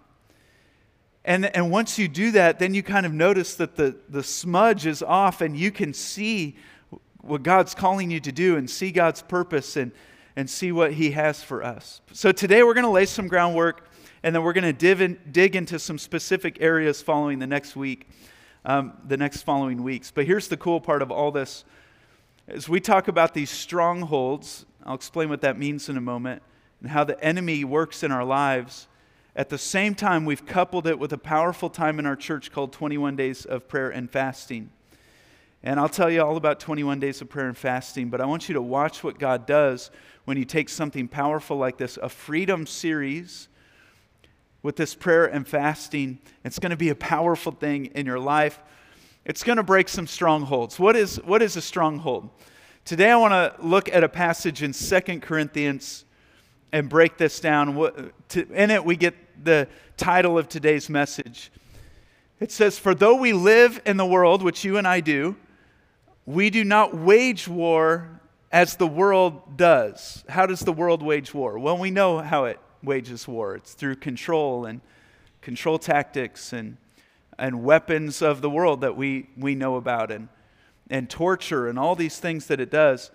And, 1.24 1.46
and 1.56 1.70
once 1.70 1.98
you 1.98 2.06
do 2.06 2.30
that, 2.32 2.58
then 2.58 2.74
you 2.74 2.82
kind 2.82 3.06
of 3.06 3.14
notice 3.14 3.56
that 3.56 3.76
the, 3.76 3.96
the 4.10 4.22
smudge 4.22 4.84
is 4.84 5.02
off 5.02 5.40
and 5.40 5.56
you 5.56 5.70
can 5.70 5.94
see 5.94 6.56
what 7.22 7.42
God's 7.42 7.74
calling 7.74 8.10
you 8.10 8.20
to 8.20 8.30
do 8.30 8.58
and 8.58 8.68
see 8.68 8.92
God's 8.92 9.22
purpose 9.22 9.78
and, 9.78 9.90
and 10.36 10.48
see 10.50 10.70
what 10.70 10.92
He 10.92 11.12
has 11.12 11.42
for 11.42 11.64
us. 11.64 12.02
So 12.12 12.30
today 12.30 12.62
we're 12.62 12.74
going 12.74 12.84
to 12.84 12.90
lay 12.90 13.06
some 13.06 13.26
groundwork 13.26 13.90
and 14.22 14.34
then 14.34 14.42
we're 14.42 14.52
going 14.52 14.76
to 14.76 15.02
in, 15.02 15.18
dig 15.32 15.56
into 15.56 15.78
some 15.78 15.98
specific 15.98 16.58
areas 16.60 17.00
following 17.00 17.38
the 17.38 17.46
next 17.46 17.74
week, 17.74 18.06
um, 18.66 18.92
the 19.06 19.16
next 19.16 19.42
following 19.42 19.82
weeks. 19.82 20.10
But 20.10 20.26
here's 20.26 20.48
the 20.48 20.58
cool 20.58 20.78
part 20.78 21.00
of 21.00 21.10
all 21.10 21.30
this. 21.30 21.64
As 22.46 22.68
we 22.68 22.78
talk 22.78 23.08
about 23.08 23.32
these 23.32 23.48
strongholds, 23.48 24.66
I'll 24.84 24.94
explain 24.94 25.30
what 25.30 25.40
that 25.40 25.58
means 25.58 25.88
in 25.88 25.96
a 25.96 26.00
moment, 26.00 26.42
and 26.80 26.90
how 26.90 27.02
the 27.02 27.22
enemy 27.24 27.64
works 27.64 28.02
in 28.02 28.12
our 28.12 28.24
lives. 28.24 28.86
At 29.34 29.48
the 29.48 29.56
same 29.56 29.94
time, 29.94 30.26
we've 30.26 30.44
coupled 30.44 30.86
it 30.86 30.98
with 30.98 31.12
a 31.14 31.18
powerful 31.18 31.70
time 31.70 31.98
in 31.98 32.04
our 32.04 32.16
church 32.16 32.52
called 32.52 32.72
21 32.72 33.16
Days 33.16 33.46
of 33.46 33.66
Prayer 33.66 33.88
and 33.88 34.10
Fasting. 34.10 34.70
And 35.62 35.80
I'll 35.80 35.88
tell 35.88 36.10
you 36.10 36.20
all 36.22 36.36
about 36.36 36.60
21 36.60 37.00
days 37.00 37.22
of 37.22 37.30
prayer 37.30 37.48
and 37.48 37.56
fasting, 37.56 38.10
but 38.10 38.20
I 38.20 38.26
want 38.26 38.50
you 38.50 38.52
to 38.52 38.60
watch 38.60 39.02
what 39.02 39.18
God 39.18 39.46
does 39.46 39.90
when 40.26 40.36
you 40.36 40.44
take 40.44 40.68
something 40.68 41.08
powerful 41.08 41.56
like 41.56 41.78
this, 41.78 41.96
a 41.96 42.10
freedom 42.10 42.66
series 42.66 43.48
with 44.62 44.76
this 44.76 44.94
prayer 44.94 45.24
and 45.24 45.48
fasting. 45.48 46.18
It's 46.44 46.58
going 46.58 46.70
to 46.70 46.76
be 46.76 46.90
a 46.90 46.94
powerful 46.94 47.52
thing 47.52 47.86
in 47.86 48.04
your 48.04 48.20
life. 48.20 48.60
It's 49.24 49.42
going 49.42 49.56
to 49.56 49.62
break 49.62 49.88
some 49.88 50.06
strongholds. 50.06 50.78
What 50.78 50.96
is, 50.96 51.16
what 51.24 51.40
is 51.40 51.56
a 51.56 51.62
stronghold? 51.62 52.28
Today 52.84 53.10
I 53.10 53.16
want 53.16 53.32
to 53.32 53.66
look 53.66 53.88
at 53.88 54.04
a 54.04 54.08
passage 54.08 54.62
in 54.62 54.74
Second 54.74 55.22
Corinthians 55.22 56.04
and 56.72 56.90
break 56.90 57.16
this 57.16 57.40
down. 57.40 58.10
In 58.34 58.70
it, 58.70 58.84
we 58.84 58.96
get 58.96 59.14
the 59.42 59.66
title 59.96 60.36
of 60.36 60.50
today's 60.50 60.90
message. 60.90 61.50
It 62.38 62.52
says, 62.52 62.78
For 62.78 62.94
though 62.94 63.14
we 63.14 63.32
live 63.32 63.80
in 63.86 63.96
the 63.96 64.04
world, 64.04 64.42
which 64.42 64.62
you 64.62 64.76
and 64.76 64.86
I 64.86 65.00
do, 65.00 65.36
we 66.26 66.50
do 66.50 66.62
not 66.62 66.94
wage 66.94 67.48
war 67.48 68.20
as 68.52 68.76
the 68.76 68.86
world 68.86 69.56
does. 69.56 70.22
How 70.28 70.44
does 70.44 70.60
the 70.60 70.72
world 70.72 71.02
wage 71.02 71.32
war? 71.32 71.58
Well, 71.58 71.78
we 71.78 71.90
know 71.90 72.18
how 72.18 72.44
it 72.44 72.60
wages 72.82 73.26
war. 73.26 73.54
It's 73.54 73.72
through 73.72 73.96
control 73.96 74.66
and 74.66 74.82
control 75.40 75.78
tactics 75.78 76.52
and, 76.52 76.76
and 77.38 77.62
weapons 77.62 78.22
of 78.22 78.40
the 78.40 78.50
world 78.50 78.80
that 78.82 78.96
we, 78.96 79.28
we 79.36 79.54
know 79.54 79.76
about 79.76 80.10
and, 80.10 80.28
and 80.90 81.08
torture 81.08 81.68
and 81.68 81.78
all 81.78 81.94
these 81.94 82.18
things 82.18 82.46
that 82.46 82.60
it 82.60 82.70
does. 82.70 83.10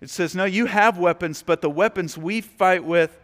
It 0.00 0.10
says, 0.10 0.34
No, 0.34 0.44
you 0.44 0.66
have 0.66 0.98
weapons, 0.98 1.42
but 1.42 1.60
the 1.60 1.70
weapons 1.70 2.18
we 2.18 2.40
fight 2.40 2.84
with 2.84 3.18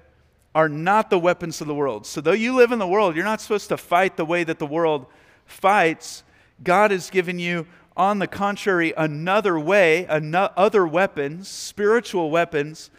are 0.54 0.68
not 0.68 1.10
the 1.10 1.18
weapons 1.18 1.60
of 1.60 1.66
the 1.66 1.74
world. 1.74 2.06
So, 2.06 2.20
though 2.20 2.32
you 2.32 2.54
live 2.54 2.72
in 2.72 2.78
the 2.78 2.86
world, 2.86 3.14
you're 3.14 3.24
not 3.24 3.40
supposed 3.40 3.68
to 3.68 3.76
fight 3.76 4.16
the 4.16 4.24
way 4.24 4.44
that 4.44 4.58
the 4.58 4.66
world 4.66 5.06
fights. 5.44 6.22
God 6.62 6.90
has 6.90 7.10
given 7.10 7.38
you, 7.38 7.66
on 7.96 8.18
the 8.18 8.26
contrary, 8.26 8.92
another 8.96 9.58
way, 9.58 10.04
another, 10.04 10.52
other 10.56 10.86
weapons, 10.86 11.48
spiritual 11.48 12.30
weapons, 12.30 12.90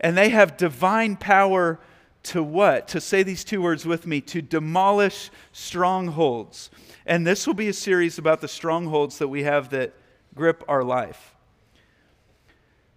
and 0.00 0.16
they 0.16 0.30
have 0.30 0.56
divine 0.56 1.16
power 1.16 1.78
to 2.26 2.42
what? 2.42 2.88
To 2.88 3.00
say 3.00 3.22
these 3.22 3.44
two 3.44 3.60
words 3.62 3.86
with 3.86 4.06
me 4.06 4.20
to 4.22 4.42
demolish 4.42 5.30
strongholds. 5.52 6.70
And 7.06 7.26
this 7.26 7.46
will 7.46 7.54
be 7.54 7.68
a 7.68 7.72
series 7.72 8.18
about 8.18 8.40
the 8.40 8.48
strongholds 8.48 9.18
that 9.18 9.28
we 9.28 9.44
have 9.44 9.70
that 9.70 9.94
grip 10.34 10.64
our 10.68 10.82
life. 10.82 11.34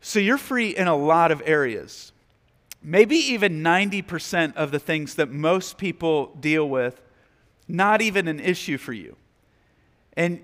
So 0.02 0.20
you're 0.20 0.38
free 0.38 0.76
in 0.76 0.88
a 0.88 0.96
lot 0.96 1.32
of 1.32 1.42
areas. 1.46 2.12
Maybe 2.82 3.18
even 3.18 3.62
90% 3.62 4.56
of 4.56 4.72
the 4.72 4.80
things 4.80 5.16
that 5.16 5.30
most 5.30 5.78
people 5.78 6.36
deal 6.40 6.68
with, 6.68 7.02
not 7.68 8.02
even 8.02 8.28
an 8.28 8.40
issue 8.40 8.78
for 8.78 8.94
you. 8.94 9.16
And 10.14 10.42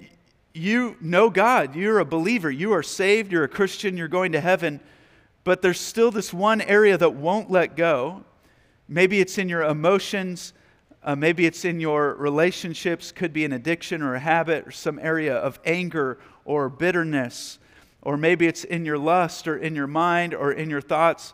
you 0.53 0.95
know 1.01 1.29
God, 1.29 1.75
you're 1.75 1.99
a 1.99 2.05
believer, 2.05 2.51
you 2.51 2.73
are 2.73 2.83
saved, 2.83 3.31
you're 3.31 3.43
a 3.43 3.49
Christian, 3.49 3.97
you're 3.97 4.07
going 4.07 4.33
to 4.33 4.39
heaven, 4.39 4.79
but 5.43 5.61
there's 5.61 5.79
still 5.79 6.11
this 6.11 6.33
one 6.33 6.61
area 6.61 6.97
that 6.97 7.13
won't 7.13 7.51
let 7.51 7.75
go. 7.75 8.23
Maybe 8.87 9.19
it's 9.19 9.37
in 9.37 9.49
your 9.49 9.63
emotions, 9.63 10.53
uh, 11.03 11.15
maybe 11.15 11.45
it's 11.45 11.65
in 11.65 11.79
your 11.79 12.13
relationships, 12.15 13.11
could 13.11 13.33
be 13.33 13.45
an 13.45 13.53
addiction 13.53 14.01
or 14.01 14.15
a 14.15 14.19
habit 14.19 14.67
or 14.67 14.71
some 14.71 14.99
area 14.99 15.35
of 15.35 15.59
anger 15.65 16.19
or 16.45 16.69
bitterness, 16.69 17.59
or 18.01 18.17
maybe 18.17 18.45
it's 18.45 18.63
in 18.63 18.85
your 18.85 18.97
lust 18.97 19.47
or 19.47 19.57
in 19.57 19.75
your 19.75 19.87
mind 19.87 20.33
or 20.33 20.51
in 20.51 20.69
your 20.69 20.81
thoughts. 20.81 21.33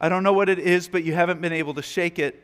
I 0.00 0.08
don't 0.08 0.22
know 0.22 0.32
what 0.32 0.48
it 0.48 0.58
is, 0.58 0.88
but 0.88 1.04
you 1.04 1.14
haven't 1.14 1.40
been 1.40 1.52
able 1.52 1.74
to 1.74 1.82
shake 1.82 2.18
it. 2.18 2.42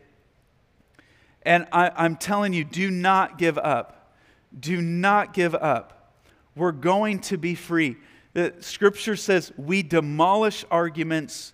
And 1.43 1.67
I, 1.73 1.91
I'm 1.97 2.17
telling 2.17 2.53
you, 2.53 2.65
do 2.65 2.91
not 2.91 3.39
give 3.39 3.57
up. 3.59 4.15
Do 4.59 4.81
not 4.81 5.33
give 5.33 5.55
up. 5.55 6.15
We're 6.55 6.73
going 6.73 7.21
to 7.21 7.39
be 7.39 7.55
free. 7.55 7.97
The 8.35 8.55
scripture 8.61 9.17
says 9.17 9.53
we 9.57 9.83
demolish 9.83 10.65
arguments 10.71 11.53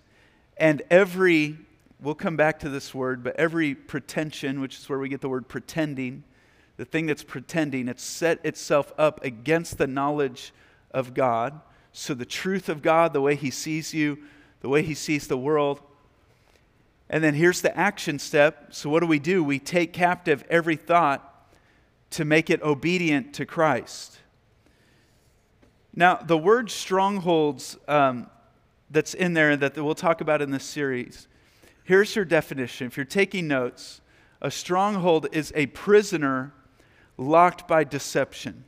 and 0.57 0.81
every, 0.89 1.57
we'll 2.01 2.15
come 2.15 2.35
back 2.35 2.59
to 2.59 2.69
this 2.69 2.93
word, 2.93 3.23
but 3.23 3.35
every 3.37 3.75
pretension, 3.75 4.61
which 4.61 4.77
is 4.77 4.89
where 4.89 4.99
we 4.99 5.09
get 5.09 5.21
the 5.21 5.29
word 5.29 5.47
pretending, 5.47 6.23
the 6.77 6.85
thing 6.85 7.05
that's 7.05 7.23
pretending, 7.23 7.87
it's 7.87 8.03
set 8.03 8.45
itself 8.45 8.91
up 8.97 9.23
against 9.23 9.77
the 9.77 9.87
knowledge 9.87 10.53
of 10.91 11.13
God. 11.13 11.61
So 11.93 12.13
the 12.13 12.25
truth 12.25 12.67
of 12.67 12.81
God, 12.81 13.13
the 13.13 13.21
way 13.21 13.35
He 13.35 13.49
sees 13.49 13.93
you, 13.93 14.17
the 14.61 14.69
way 14.69 14.81
He 14.81 14.93
sees 14.93 15.27
the 15.27 15.37
world. 15.37 15.81
And 17.09 17.23
then 17.23 17.35
here's 17.35 17.61
the 17.61 17.75
action 17.77 18.19
step. 18.19 18.73
So, 18.73 18.89
what 18.89 19.01
do 19.01 19.07
we 19.07 19.19
do? 19.19 19.43
We 19.43 19.59
take 19.59 19.93
captive 19.93 20.43
every 20.49 20.75
thought 20.75 21.31
to 22.11 22.25
make 22.25 22.49
it 22.49 22.61
obedient 22.61 23.33
to 23.35 23.45
Christ. 23.45 24.19
Now, 25.95 26.15
the 26.15 26.37
word 26.37 26.69
strongholds 26.71 27.77
um, 27.87 28.29
that's 28.89 29.13
in 29.13 29.33
there 29.33 29.55
that 29.55 29.75
we'll 29.77 29.95
talk 29.95 30.19
about 30.19 30.41
in 30.41 30.51
this 30.51 30.65
series, 30.65 31.27
here's 31.85 32.15
your 32.15 32.25
definition. 32.25 32.87
If 32.87 32.97
you're 32.97 33.05
taking 33.05 33.47
notes, 33.47 34.01
a 34.41 34.51
stronghold 34.51 35.27
is 35.31 35.53
a 35.55 35.67
prisoner 35.67 36.53
locked 37.17 37.67
by 37.67 37.85
deception. 37.85 38.65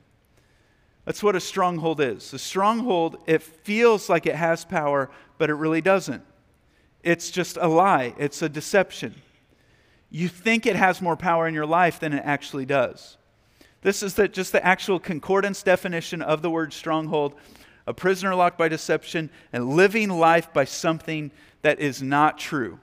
That's 1.03 1.21
what 1.21 1.35
a 1.35 1.39
stronghold 1.41 2.01
is. 2.01 2.33
A 2.33 2.39
stronghold, 2.39 3.17
it 3.27 3.43
feels 3.43 4.09
like 4.09 4.25
it 4.25 4.35
has 4.35 4.65
power, 4.65 5.09
but 5.37 5.49
it 5.49 5.55
really 5.55 5.81
doesn't. 5.81 6.23
It's 7.03 7.29
just 7.29 7.57
a 7.59 7.67
lie, 7.67 8.13
it's 8.17 8.41
a 8.41 8.49
deception. 8.49 9.15
You 10.09 10.29
think 10.29 10.65
it 10.65 10.75
has 10.75 11.01
more 11.01 11.17
power 11.17 11.47
in 11.47 11.53
your 11.53 11.65
life 11.65 11.99
than 11.99 12.13
it 12.13 12.23
actually 12.25 12.65
does. 12.65 13.17
This 13.81 14.01
is 14.01 14.15
the, 14.15 14.27
just 14.27 14.51
the 14.51 14.65
actual 14.65 14.99
concordance 14.99 15.63
definition 15.63 16.21
of 16.21 16.41
the 16.41 16.49
word 16.49 16.73
stronghold 16.73 17.35
a 17.87 17.93
prisoner 17.93 18.35
locked 18.35 18.57
by 18.57 18.67
deception 18.67 19.29
and 19.53 19.69
living 19.69 20.09
life 20.09 20.51
by 20.53 20.65
something 20.65 21.31
that 21.61 21.79
is 21.79 22.01
not 22.01 22.37
true. 22.37 22.79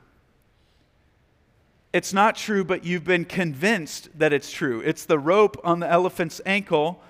It's 1.95 2.13
not 2.13 2.35
true, 2.35 2.65
but 2.65 2.85
you've 2.85 3.05
been 3.05 3.25
convinced 3.25 4.09
that 4.19 4.33
it's 4.33 4.51
true. 4.51 4.81
It's 4.81 5.05
the 5.05 5.17
rope 5.17 5.57
on 5.63 5.79
the 5.79 5.89
elephant's 5.89 6.41
ankle, 6.45 7.01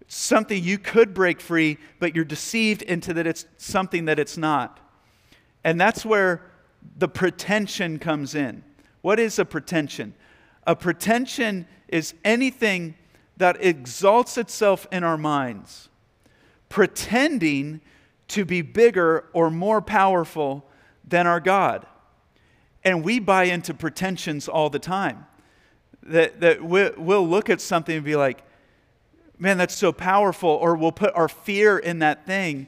it's 0.00 0.16
something 0.16 0.64
you 0.64 0.78
could 0.78 1.14
break 1.14 1.40
free, 1.40 1.78
but 2.00 2.16
you're 2.16 2.24
deceived 2.24 2.82
into 2.82 3.14
that 3.14 3.28
it's 3.28 3.46
something 3.56 4.06
that 4.06 4.18
it's 4.18 4.36
not. 4.36 4.80
And 5.62 5.80
that's 5.80 6.04
where 6.04 6.42
the 6.98 7.06
pretension 7.06 8.00
comes 8.00 8.34
in. 8.34 8.64
What 9.00 9.20
is 9.20 9.38
a 9.38 9.44
pretension? 9.44 10.14
A 10.66 10.74
pretension 10.74 11.68
is 11.86 12.14
anything 12.24 12.96
that 13.36 13.64
exalts 13.64 14.36
itself 14.36 14.88
in 14.90 15.04
our 15.04 15.18
minds, 15.18 15.88
pretending 16.68 17.80
to 18.26 18.44
be 18.44 18.60
bigger 18.60 19.26
or 19.32 19.52
more 19.52 19.80
powerful 19.80 20.66
than 21.06 21.28
our 21.28 21.38
God. 21.38 21.86
And 22.84 23.04
we 23.04 23.18
buy 23.18 23.44
into 23.44 23.74
pretensions 23.74 24.48
all 24.48 24.70
the 24.70 24.78
time. 24.78 25.26
That, 26.02 26.40
that 26.40 26.62
we'll 26.62 27.28
look 27.28 27.50
at 27.50 27.60
something 27.60 27.94
and 27.94 28.04
be 28.04 28.16
like, 28.16 28.42
man, 29.38 29.58
that's 29.58 29.74
so 29.74 29.90
powerful, 29.92 30.50
or 30.50 30.76
we'll 30.76 30.92
put 30.92 31.14
our 31.14 31.28
fear 31.28 31.78
in 31.78 32.00
that 32.00 32.26
thing, 32.26 32.66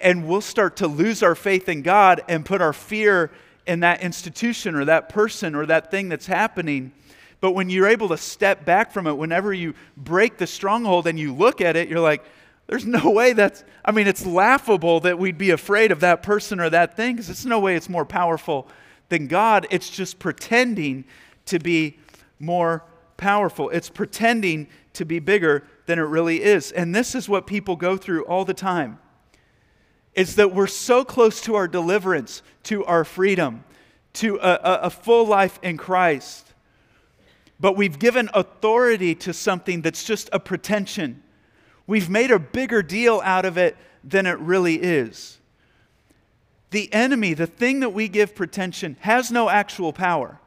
and 0.00 0.26
we'll 0.26 0.40
start 0.40 0.76
to 0.76 0.86
lose 0.86 1.22
our 1.22 1.34
faith 1.34 1.68
in 1.68 1.82
God 1.82 2.22
and 2.28 2.44
put 2.44 2.60
our 2.60 2.72
fear 2.72 3.30
in 3.66 3.80
that 3.80 4.02
institution 4.02 4.74
or 4.74 4.84
that 4.84 5.08
person 5.08 5.54
or 5.54 5.66
that 5.66 5.90
thing 5.90 6.08
that's 6.08 6.26
happening. 6.26 6.92
But 7.40 7.52
when 7.52 7.70
you're 7.70 7.88
able 7.88 8.08
to 8.08 8.16
step 8.16 8.64
back 8.64 8.92
from 8.92 9.06
it, 9.06 9.14
whenever 9.14 9.52
you 9.52 9.74
break 9.96 10.38
the 10.38 10.46
stronghold 10.46 11.06
and 11.06 11.18
you 11.18 11.34
look 11.34 11.60
at 11.60 11.76
it, 11.76 11.88
you're 11.88 12.00
like, 12.00 12.24
there's 12.68 12.86
no 12.86 13.10
way 13.10 13.32
that's, 13.32 13.64
I 13.84 13.90
mean, 13.90 14.06
it's 14.06 14.24
laughable 14.24 15.00
that 15.00 15.18
we'd 15.18 15.38
be 15.38 15.50
afraid 15.50 15.90
of 15.90 16.00
that 16.00 16.22
person 16.22 16.60
or 16.60 16.70
that 16.70 16.96
thing 16.96 17.16
because 17.16 17.28
it's 17.28 17.44
no 17.44 17.58
way 17.58 17.74
it's 17.74 17.88
more 17.88 18.04
powerful 18.04 18.68
than 19.12 19.28
God. 19.28 19.66
It's 19.70 19.90
just 19.90 20.18
pretending 20.18 21.04
to 21.46 21.58
be 21.58 21.98
more 22.40 22.84
powerful. 23.16 23.70
It's 23.70 23.88
pretending 23.88 24.66
to 24.94 25.04
be 25.04 25.18
bigger 25.20 25.64
than 25.86 25.98
it 25.98 26.02
really 26.02 26.42
is. 26.42 26.72
And 26.72 26.94
this 26.94 27.14
is 27.14 27.28
what 27.28 27.46
people 27.46 27.76
go 27.76 27.96
through 27.96 28.24
all 28.24 28.44
the 28.44 28.54
time. 28.54 28.98
Is 30.14 30.36
that 30.36 30.54
we're 30.54 30.66
so 30.66 31.04
close 31.04 31.40
to 31.42 31.54
our 31.54 31.68
deliverance, 31.68 32.42
to 32.64 32.84
our 32.86 33.04
freedom, 33.04 33.64
to 34.14 34.36
a, 34.36 34.58
a, 34.62 34.80
a 34.84 34.90
full 34.90 35.26
life 35.26 35.58
in 35.62 35.76
Christ 35.76 36.52
but 37.62 37.76
we've 37.76 38.00
given 38.00 38.28
authority 38.34 39.14
to 39.14 39.32
something 39.32 39.82
that's 39.82 40.02
just 40.02 40.28
a 40.32 40.40
pretension. 40.40 41.22
We've 41.86 42.10
made 42.10 42.32
a 42.32 42.40
bigger 42.40 42.82
deal 42.82 43.22
out 43.24 43.44
of 43.44 43.56
it 43.56 43.76
than 44.02 44.26
it 44.26 44.36
really 44.40 44.74
is. 44.74 45.38
The 46.72 46.92
enemy, 46.92 47.34
the 47.34 47.46
thing 47.46 47.80
that 47.80 47.90
we 47.90 48.08
give 48.08 48.34
pretension, 48.34 48.96
has 49.00 49.30
no 49.30 49.48
actual 49.48 49.92
power. 49.92 50.40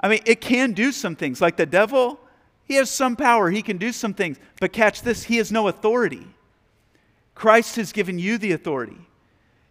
I 0.00 0.08
mean, 0.08 0.20
it 0.26 0.40
can 0.40 0.72
do 0.72 0.90
some 0.90 1.14
things. 1.14 1.40
Like 1.40 1.56
the 1.56 1.66
devil, 1.66 2.18
he 2.64 2.74
has 2.74 2.90
some 2.90 3.14
power, 3.14 3.50
he 3.50 3.62
can 3.62 3.76
do 3.76 3.92
some 3.92 4.14
things. 4.14 4.38
But 4.58 4.72
catch 4.72 5.02
this, 5.02 5.24
he 5.24 5.36
has 5.36 5.52
no 5.52 5.68
authority. 5.68 6.26
Christ 7.34 7.76
has 7.76 7.92
given 7.92 8.18
you 8.18 8.38
the 8.38 8.52
authority. 8.52 8.98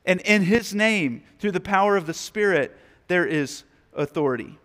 And 0.05 0.21
in 0.21 0.43
his 0.43 0.73
name, 0.73 1.23
through 1.39 1.51
the 1.51 1.59
power 1.59 1.97
of 1.97 2.05
the 2.05 2.13
Spirit, 2.13 2.77
there 3.07 3.25
is 3.25 3.63
authority. 3.93 4.57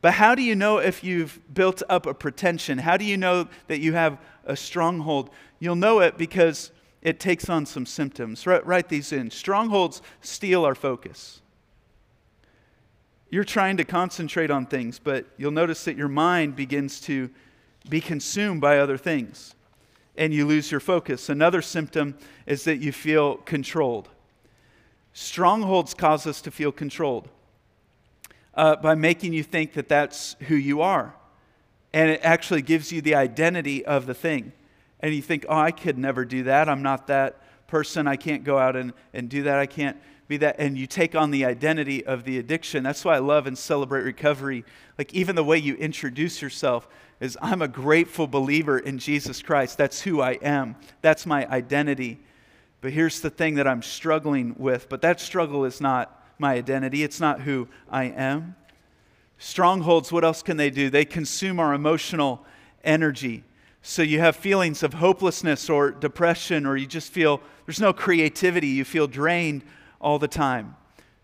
But 0.00 0.14
how 0.14 0.34
do 0.34 0.42
you 0.42 0.56
know 0.56 0.78
if 0.78 1.04
you've 1.04 1.40
built 1.52 1.82
up 1.88 2.06
a 2.06 2.14
pretension? 2.14 2.78
How 2.78 2.96
do 2.96 3.04
you 3.04 3.16
know 3.16 3.48
that 3.68 3.80
you 3.80 3.92
have 3.92 4.18
a 4.44 4.56
stronghold? 4.56 5.30
You'll 5.60 5.76
know 5.76 6.00
it 6.00 6.18
because 6.18 6.72
it 7.02 7.18
takes 7.18 7.48
on 7.48 7.66
some 7.66 7.84
symptoms. 7.84 8.46
Write, 8.46 8.66
write 8.66 8.88
these 8.88 9.12
in. 9.12 9.30
Strongholds 9.30 10.00
steal 10.20 10.64
our 10.64 10.74
focus. 10.74 11.40
You're 13.28 13.44
trying 13.44 13.78
to 13.78 13.84
concentrate 13.84 14.50
on 14.50 14.66
things, 14.66 14.98
but 14.98 15.26
you'll 15.36 15.52
notice 15.52 15.84
that 15.84 15.96
your 15.96 16.08
mind 16.08 16.54
begins 16.54 17.00
to 17.02 17.30
be 17.88 18.00
consumed 18.00 18.60
by 18.60 18.78
other 18.78 18.96
things 18.96 19.54
and 20.16 20.32
you 20.32 20.46
lose 20.46 20.70
your 20.70 20.80
focus. 20.80 21.28
Another 21.28 21.62
symptom 21.62 22.16
is 22.46 22.64
that 22.64 22.76
you 22.76 22.92
feel 22.92 23.36
controlled. 23.38 24.08
Strongholds 25.14 25.94
cause 25.94 26.26
us 26.26 26.40
to 26.42 26.50
feel 26.50 26.72
controlled 26.72 27.28
uh, 28.54 28.76
by 28.76 28.94
making 28.94 29.32
you 29.32 29.42
think 29.42 29.72
that 29.72 29.88
that's 29.88 30.36
who 30.48 30.54
you 30.54 30.80
are. 30.80 31.14
And 31.92 32.10
it 32.10 32.20
actually 32.22 32.62
gives 32.62 32.92
you 32.92 33.00
the 33.00 33.14
identity 33.14 33.84
of 33.84 34.06
the 34.06 34.14
thing. 34.14 34.52
And 35.02 35.14
you 35.14 35.20
think, 35.20 35.44
oh, 35.48 35.58
I 35.58 35.72
could 35.72 35.98
never 35.98 36.24
do 36.24 36.44
that. 36.44 36.68
I'm 36.68 36.82
not 36.82 37.08
that 37.08 37.38
person. 37.66 38.06
I 38.06 38.16
can't 38.16 38.44
go 38.44 38.56
out 38.58 38.76
and, 38.76 38.92
and 39.12 39.28
do 39.28 39.42
that. 39.42 39.58
I 39.58 39.66
can't 39.66 39.96
be 40.28 40.36
that. 40.38 40.56
And 40.58 40.78
you 40.78 40.86
take 40.86 41.14
on 41.14 41.30
the 41.30 41.44
identity 41.44 42.06
of 42.06 42.24
the 42.24 42.38
addiction. 42.38 42.82
That's 42.82 43.04
why 43.04 43.16
I 43.16 43.18
love 43.18 43.46
and 43.46 43.58
celebrate 43.58 44.02
recovery. 44.02 44.64
Like, 44.96 45.12
even 45.12 45.34
the 45.34 45.44
way 45.44 45.58
you 45.58 45.74
introduce 45.74 46.40
yourself 46.40 46.88
is 47.20 47.36
I'm 47.40 47.62
a 47.62 47.68
grateful 47.68 48.26
believer 48.26 48.78
in 48.78 48.98
Jesus 48.98 49.42
Christ. 49.42 49.78
That's 49.78 50.00
who 50.02 50.20
I 50.20 50.32
am, 50.42 50.76
that's 51.00 51.26
my 51.26 51.48
identity. 51.48 52.20
but 52.80 52.92
here's 52.92 53.20
the 53.20 53.30
thing 53.30 53.54
that 53.54 53.66
I'm 53.66 53.82
struggling 53.82 54.56
with. 54.58 54.88
But 54.88 55.02
that 55.02 55.20
struggle 55.20 55.64
is 55.64 55.80
not 55.80 56.20
my 56.38 56.54
identity, 56.54 57.02
it's 57.02 57.20
not 57.20 57.40
who 57.40 57.68
I 57.88 58.04
am. 58.04 58.56
Strongholds, 59.38 60.12
what 60.12 60.24
else 60.24 60.42
can 60.42 60.56
they 60.56 60.70
do? 60.70 60.90
They 60.90 61.04
consume 61.04 61.58
our 61.58 61.74
emotional 61.74 62.44
energy. 62.84 63.44
So 63.82 64.02
you 64.02 64.20
have 64.20 64.36
feelings 64.36 64.84
of 64.84 64.94
hopelessness 64.94 65.68
or 65.68 65.90
depression, 65.90 66.66
or 66.66 66.76
you 66.76 66.86
just 66.86 67.12
feel 67.12 67.40
there's 67.66 67.80
no 67.80 67.92
creativity. 67.92 68.68
You 68.68 68.84
feel 68.84 69.08
drained 69.08 69.64
all 70.00 70.20
the 70.20 70.28
time 70.28 70.76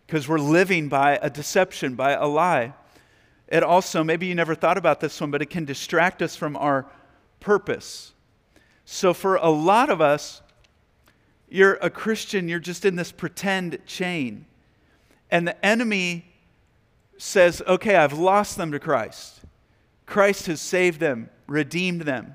because 0.06 0.28
we're 0.28 0.40
living 0.40 0.88
by 0.88 1.18
a 1.22 1.30
deception, 1.30 1.94
by 1.94 2.12
a 2.12 2.26
lie. 2.26 2.74
It 3.46 3.62
also, 3.62 4.02
maybe 4.02 4.26
you 4.26 4.34
never 4.34 4.54
thought 4.54 4.76
about 4.76 5.00
this 5.00 5.20
one, 5.20 5.30
but 5.30 5.40
it 5.40 5.50
can 5.50 5.64
distract 5.64 6.20
us 6.20 6.34
from 6.34 6.56
our 6.56 6.86
purpose. 7.40 8.12
So 8.84 9.14
for 9.14 9.36
a 9.36 9.50
lot 9.50 9.88
of 9.88 10.00
us, 10.00 10.42
you're 11.48 11.74
a 11.80 11.90
Christian, 11.90 12.48
you're 12.48 12.58
just 12.58 12.84
in 12.84 12.96
this 12.96 13.12
pretend 13.12 13.78
chain. 13.86 14.46
And 15.30 15.46
the 15.46 15.64
enemy 15.64 16.26
says, 17.18 17.62
okay, 17.66 17.96
I've 17.96 18.18
lost 18.18 18.56
them 18.56 18.72
to 18.72 18.78
Christ. 18.78 19.42
Christ 20.06 20.46
has 20.46 20.60
saved 20.60 21.00
them, 21.00 21.30
redeemed 21.46 22.02
them. 22.02 22.34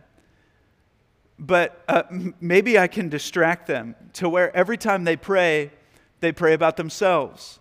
But 1.40 1.84
uh, 1.88 2.04
maybe 2.40 2.78
I 2.78 2.88
can 2.88 3.10
distract 3.10 3.68
them 3.68 3.96
to 4.14 4.30
where 4.30 4.56
every 4.56 4.78
time 4.78 5.04
they 5.04 5.16
pray, 5.16 5.72
they 6.20 6.32
pray 6.32 6.54
about 6.54 6.78
themselves. 6.78 7.60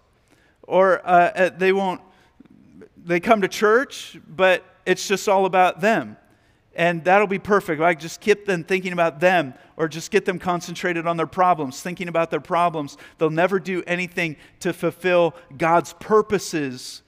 Or 0.62 1.06
uh, 1.06 1.30
uh 1.34 1.50
they 1.56 1.72
won't, 1.72 2.00
they 2.96 3.20
come 3.20 3.40
to 3.40 3.48
church, 3.48 4.18
but 4.28 4.64
it's 4.86 5.08
just 5.08 5.28
all 5.28 5.46
about 5.46 5.80
them. 5.80 6.16
And 6.74 7.04
that'll 7.04 7.26
be 7.26 7.38
perfect. 7.38 7.82
I 7.82 7.94
just 7.94 8.20
keep 8.20 8.46
them 8.46 8.64
thinking 8.64 8.92
about 8.92 9.20
them 9.20 9.54
or 9.76 9.88
just 9.88 10.10
get 10.10 10.24
them 10.24 10.38
concentrated 10.38 11.06
on 11.06 11.16
their 11.16 11.26
problems, 11.26 11.82
thinking 11.82 12.08
about 12.08 12.30
their 12.30 12.40
problems. 12.40 12.96
They'll 13.18 13.30
never 13.30 13.58
do 13.58 13.82
anything 13.86 14.36
to 14.60 14.72
fulfill 14.72 15.34
God's 15.56 15.92
purposes 15.94 17.02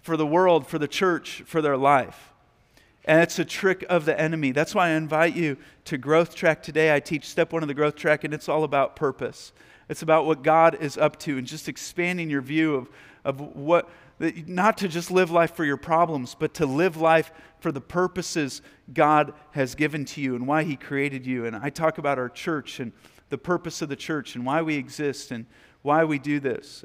for 0.00 0.16
the 0.16 0.26
world, 0.26 0.66
for 0.66 0.78
the 0.78 0.86
church, 0.86 1.42
for 1.46 1.60
their 1.60 1.76
life. 1.76 2.33
And 3.04 3.20
it's 3.20 3.38
a 3.38 3.44
trick 3.44 3.84
of 3.90 4.06
the 4.06 4.18
enemy. 4.18 4.52
That's 4.52 4.74
why 4.74 4.88
I 4.88 4.90
invite 4.92 5.36
you 5.36 5.58
to 5.86 5.98
Growth 5.98 6.34
Track 6.34 6.62
today. 6.62 6.94
I 6.94 7.00
teach 7.00 7.28
step 7.28 7.52
one 7.52 7.62
of 7.62 7.68
the 7.68 7.74
Growth 7.74 7.96
Track, 7.96 8.24
and 8.24 8.32
it's 8.32 8.48
all 8.48 8.64
about 8.64 8.96
purpose. 8.96 9.52
It's 9.88 10.02
about 10.02 10.24
what 10.24 10.42
God 10.42 10.78
is 10.80 10.96
up 10.96 11.18
to 11.20 11.36
and 11.36 11.46
just 11.46 11.68
expanding 11.68 12.30
your 12.30 12.40
view 12.40 12.74
of, 12.74 12.88
of 13.24 13.40
what, 13.54 13.90
not 14.18 14.78
to 14.78 14.88
just 14.88 15.10
live 15.10 15.30
life 15.30 15.54
for 15.54 15.66
your 15.66 15.76
problems, 15.76 16.34
but 16.34 16.54
to 16.54 16.66
live 16.66 16.96
life 16.96 17.30
for 17.60 17.70
the 17.70 17.80
purposes 17.80 18.62
God 18.92 19.34
has 19.50 19.74
given 19.74 20.06
to 20.06 20.22
you 20.22 20.34
and 20.34 20.46
why 20.46 20.62
He 20.64 20.76
created 20.76 21.26
you. 21.26 21.44
And 21.44 21.54
I 21.54 21.68
talk 21.68 21.98
about 21.98 22.18
our 22.18 22.30
church 22.30 22.80
and 22.80 22.92
the 23.28 23.38
purpose 23.38 23.82
of 23.82 23.90
the 23.90 23.96
church 23.96 24.34
and 24.34 24.46
why 24.46 24.62
we 24.62 24.76
exist 24.76 25.30
and 25.30 25.44
why 25.82 26.04
we 26.04 26.18
do 26.18 26.40
this 26.40 26.84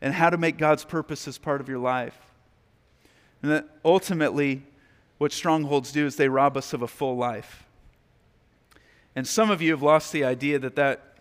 and 0.00 0.14
how 0.14 0.30
to 0.30 0.38
make 0.38 0.56
God's 0.56 0.84
purposes 0.84 1.38
part 1.38 1.60
of 1.60 1.68
your 1.68 1.78
life. 1.78 2.16
And 3.42 3.50
that 3.50 3.68
ultimately, 3.84 4.62
what 5.20 5.32
strongholds 5.32 5.92
do 5.92 6.06
is 6.06 6.16
they 6.16 6.30
rob 6.30 6.56
us 6.56 6.72
of 6.72 6.80
a 6.80 6.88
full 6.88 7.14
life. 7.14 7.66
And 9.14 9.28
some 9.28 9.50
of 9.50 9.60
you 9.60 9.70
have 9.72 9.82
lost 9.82 10.12
the 10.12 10.24
idea 10.24 10.58
that 10.58 10.76
that, 10.76 11.18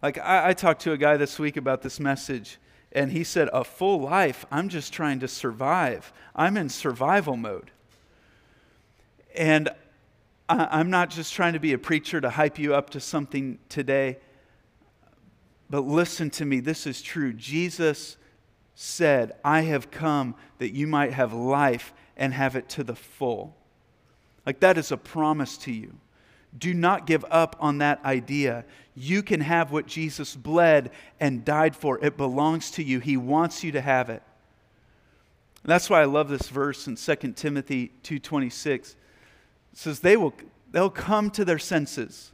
like 0.00 0.16
I, 0.16 0.48
I 0.48 0.52
talked 0.54 0.80
to 0.82 0.92
a 0.92 0.96
guy 0.96 1.18
this 1.18 1.38
week 1.38 1.58
about 1.58 1.82
this 1.82 2.00
message, 2.00 2.56
and 2.90 3.12
he 3.12 3.24
said, 3.24 3.50
A 3.52 3.62
full 3.62 4.00
life, 4.00 4.46
I'm 4.50 4.70
just 4.70 4.90
trying 4.90 5.20
to 5.20 5.28
survive. 5.28 6.14
I'm 6.34 6.56
in 6.56 6.70
survival 6.70 7.36
mode. 7.36 7.70
And 9.36 9.68
I, 10.48 10.66
I'm 10.70 10.88
not 10.88 11.10
just 11.10 11.34
trying 11.34 11.52
to 11.52 11.60
be 11.60 11.74
a 11.74 11.78
preacher 11.78 12.22
to 12.22 12.30
hype 12.30 12.58
you 12.58 12.74
up 12.74 12.88
to 12.90 13.00
something 13.00 13.58
today, 13.68 14.16
but 15.68 15.80
listen 15.80 16.30
to 16.30 16.46
me. 16.46 16.60
This 16.60 16.86
is 16.86 17.02
true. 17.02 17.34
Jesus 17.34 18.16
said, 18.74 19.32
I 19.44 19.60
have 19.60 19.90
come 19.90 20.36
that 20.56 20.72
you 20.72 20.86
might 20.86 21.12
have 21.12 21.34
life 21.34 21.92
and 22.16 22.32
have 22.34 22.56
it 22.56 22.68
to 22.70 22.84
the 22.84 22.94
full. 22.94 23.56
Like 24.46 24.60
that 24.60 24.78
is 24.78 24.92
a 24.92 24.96
promise 24.96 25.56
to 25.58 25.72
you. 25.72 25.94
Do 26.56 26.74
not 26.74 27.06
give 27.06 27.24
up 27.30 27.56
on 27.60 27.78
that 27.78 28.04
idea. 28.04 28.64
You 28.94 29.22
can 29.22 29.40
have 29.40 29.72
what 29.72 29.86
Jesus 29.86 30.36
bled 30.36 30.90
and 31.18 31.44
died 31.44 31.74
for. 31.74 31.98
It 32.04 32.16
belongs 32.16 32.70
to 32.72 32.82
you. 32.82 33.00
He 33.00 33.16
wants 33.16 33.64
you 33.64 33.72
to 33.72 33.80
have 33.80 34.10
it. 34.10 34.22
that's 35.64 35.88
why 35.88 36.02
I 36.02 36.06
love 36.06 36.28
this 36.28 36.48
verse 36.48 36.86
in 36.88 36.96
2 36.96 37.36
Timothy 37.36 37.92
2:26. 38.02 38.96
It 39.72 39.78
says 39.78 40.00
they 40.00 40.16
will 40.16 40.34
they'll 40.70 40.90
come 40.90 41.30
to 41.30 41.44
their 41.44 41.58
senses 41.58 42.32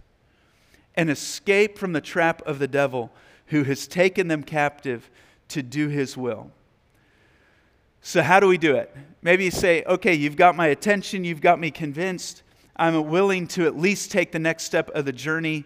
and 0.97 1.11
escape 1.11 1.79
from 1.79 1.93
the 1.93 2.01
trap 2.01 2.43
of 2.43 2.59
the 2.59 2.67
devil 2.67 3.13
who 3.47 3.63
has 3.65 3.87
taken 3.87 4.29
them 4.29 4.43
captive 4.43 5.11
to 5.49 5.63
do 5.63 5.89
his 5.89 6.17
will. 6.17 6.51
So, 8.01 8.23
how 8.23 8.41
do 8.41 8.49
we 8.49 8.59
do 8.59 8.75
it? 8.77 8.95
Maybe 9.23 9.45
you 9.45 9.51
say, 9.51 9.83
okay, 9.85 10.15
you've 10.15 10.37
got 10.37 10.57
my 10.57 10.69
attention, 10.69 11.25
you've 11.25 11.41
got 11.41 11.59
me 11.59 11.71
convinced. 11.71 12.43
I'm 12.77 13.09
willing 13.09 13.49
to 13.49 13.67
at 13.67 13.77
least 13.77 14.13
take 14.13 14.31
the 14.31 14.39
next 14.39 14.65
step 14.65 14.89
of 14.91 15.05
the 15.05 15.13
journey. 15.13 15.65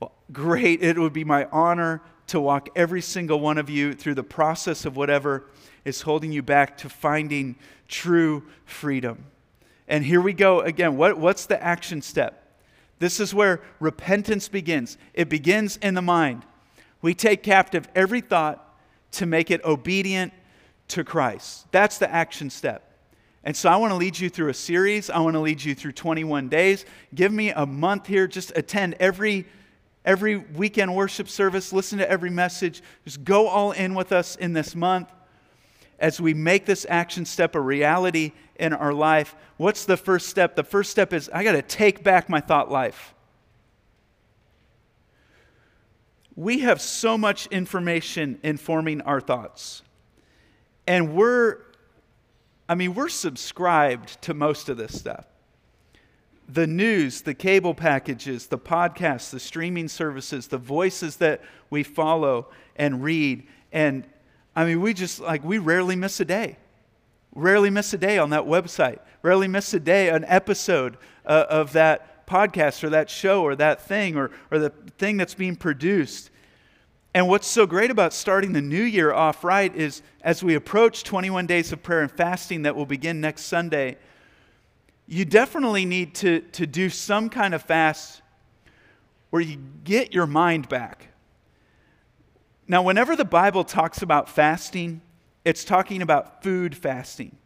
Well, 0.00 0.12
great. 0.32 0.82
It 0.82 0.98
would 0.98 1.12
be 1.12 1.24
my 1.24 1.46
honor 1.52 2.00
to 2.28 2.40
walk 2.40 2.70
every 2.74 3.02
single 3.02 3.40
one 3.40 3.58
of 3.58 3.68
you 3.68 3.92
through 3.92 4.14
the 4.14 4.22
process 4.22 4.86
of 4.86 4.96
whatever 4.96 5.44
is 5.84 6.00
holding 6.00 6.32
you 6.32 6.42
back 6.42 6.78
to 6.78 6.88
finding 6.88 7.56
true 7.88 8.42
freedom. 8.64 9.26
And 9.86 10.02
here 10.02 10.22
we 10.22 10.32
go 10.32 10.60
again. 10.60 10.96
What, 10.96 11.18
what's 11.18 11.44
the 11.44 11.62
action 11.62 12.00
step? 12.00 12.40
This 12.98 13.20
is 13.20 13.34
where 13.34 13.60
repentance 13.80 14.48
begins. 14.48 14.96
It 15.12 15.28
begins 15.28 15.76
in 15.76 15.94
the 15.94 16.02
mind. 16.02 16.44
We 17.02 17.12
take 17.12 17.42
captive 17.42 17.86
every 17.94 18.22
thought 18.22 18.60
to 19.12 19.26
make 19.26 19.50
it 19.50 19.62
obedient 19.62 20.32
to 20.88 21.04
Christ. 21.04 21.66
That's 21.72 21.98
the 21.98 22.10
action 22.10 22.50
step. 22.50 22.90
And 23.42 23.56
so 23.56 23.68
I 23.68 23.76
want 23.76 23.90
to 23.90 23.96
lead 23.96 24.18
you 24.18 24.30
through 24.30 24.48
a 24.48 24.54
series. 24.54 25.10
I 25.10 25.18
want 25.18 25.34
to 25.34 25.40
lead 25.40 25.62
you 25.62 25.74
through 25.74 25.92
21 25.92 26.48
days. 26.48 26.86
Give 27.14 27.32
me 27.32 27.50
a 27.50 27.66
month 27.66 28.06
here. 28.06 28.26
Just 28.26 28.52
attend 28.56 28.96
every 29.00 29.46
every 30.04 30.36
weekend 30.36 30.94
worship 30.94 31.28
service, 31.28 31.72
listen 31.72 31.98
to 31.98 32.10
every 32.10 32.30
message. 32.30 32.82
Just 33.04 33.24
go 33.24 33.48
all 33.48 33.72
in 33.72 33.94
with 33.94 34.12
us 34.12 34.36
in 34.36 34.52
this 34.52 34.74
month 34.74 35.08
as 35.98 36.20
we 36.20 36.34
make 36.34 36.66
this 36.66 36.84
action 36.88 37.24
step 37.24 37.54
a 37.54 37.60
reality 37.60 38.32
in 38.56 38.72
our 38.72 38.92
life. 38.92 39.34
What's 39.56 39.84
the 39.84 39.96
first 39.96 40.28
step? 40.28 40.56
The 40.56 40.64
first 40.64 40.90
step 40.90 41.12
is 41.12 41.30
I 41.32 41.44
got 41.44 41.52
to 41.52 41.62
take 41.62 42.04
back 42.04 42.28
my 42.28 42.40
thought 42.40 42.70
life. 42.70 43.14
We 46.36 46.60
have 46.60 46.80
so 46.80 47.16
much 47.16 47.46
information 47.46 48.40
informing 48.42 49.00
our 49.02 49.20
thoughts. 49.20 49.82
And 50.86 51.14
we're, 51.14 51.58
I 52.68 52.74
mean, 52.74 52.94
we're 52.94 53.08
subscribed 53.08 54.20
to 54.22 54.34
most 54.34 54.68
of 54.68 54.76
this 54.76 54.98
stuff. 54.98 55.26
The 56.48 56.66
news, 56.66 57.22
the 57.22 57.34
cable 57.34 57.74
packages, 57.74 58.48
the 58.48 58.58
podcasts, 58.58 59.30
the 59.30 59.40
streaming 59.40 59.88
services, 59.88 60.48
the 60.48 60.58
voices 60.58 61.16
that 61.16 61.42
we 61.70 61.82
follow 61.82 62.48
and 62.76 63.02
read. 63.02 63.46
And 63.72 64.06
I 64.54 64.66
mean, 64.66 64.80
we 64.80 64.92
just, 64.92 65.20
like, 65.20 65.42
we 65.42 65.58
rarely 65.58 65.96
miss 65.96 66.20
a 66.20 66.24
day. 66.24 66.58
Rarely 67.34 67.70
miss 67.70 67.92
a 67.94 67.98
day 67.98 68.18
on 68.18 68.30
that 68.30 68.44
website. 68.44 68.98
Rarely 69.22 69.48
miss 69.48 69.72
a 69.72 69.80
day, 69.80 70.10
an 70.10 70.24
episode 70.28 70.98
uh, 71.24 71.46
of 71.48 71.72
that 71.72 72.26
podcast 72.26 72.84
or 72.84 72.90
that 72.90 73.10
show 73.10 73.42
or 73.42 73.56
that 73.56 73.82
thing 73.82 74.16
or, 74.16 74.30
or 74.50 74.58
the 74.58 74.70
thing 74.98 75.16
that's 75.16 75.34
being 75.34 75.56
produced. 75.56 76.30
And 77.14 77.28
what's 77.28 77.46
so 77.46 77.64
great 77.64 77.92
about 77.92 78.12
starting 78.12 78.52
the 78.52 78.60
new 78.60 78.82
year 78.82 79.12
off 79.12 79.44
right 79.44 79.74
is 79.74 80.02
as 80.22 80.42
we 80.42 80.56
approach 80.56 81.04
21 81.04 81.46
days 81.46 81.70
of 81.70 81.80
prayer 81.80 82.02
and 82.02 82.10
fasting 82.10 82.62
that 82.62 82.74
will 82.74 82.86
begin 82.86 83.20
next 83.20 83.42
Sunday, 83.42 83.98
you 85.06 85.24
definitely 85.24 85.84
need 85.84 86.16
to, 86.16 86.40
to 86.40 86.66
do 86.66 86.90
some 86.90 87.28
kind 87.28 87.54
of 87.54 87.62
fast 87.62 88.20
where 89.30 89.42
you 89.42 89.58
get 89.84 90.12
your 90.12 90.26
mind 90.26 90.68
back. 90.68 91.08
Now, 92.66 92.82
whenever 92.82 93.14
the 93.14 93.24
Bible 93.24 93.62
talks 93.62 94.02
about 94.02 94.28
fasting, 94.28 95.00
it's 95.44 95.64
talking 95.64 96.02
about 96.02 96.42
food 96.42 96.76
fasting. 96.76 97.36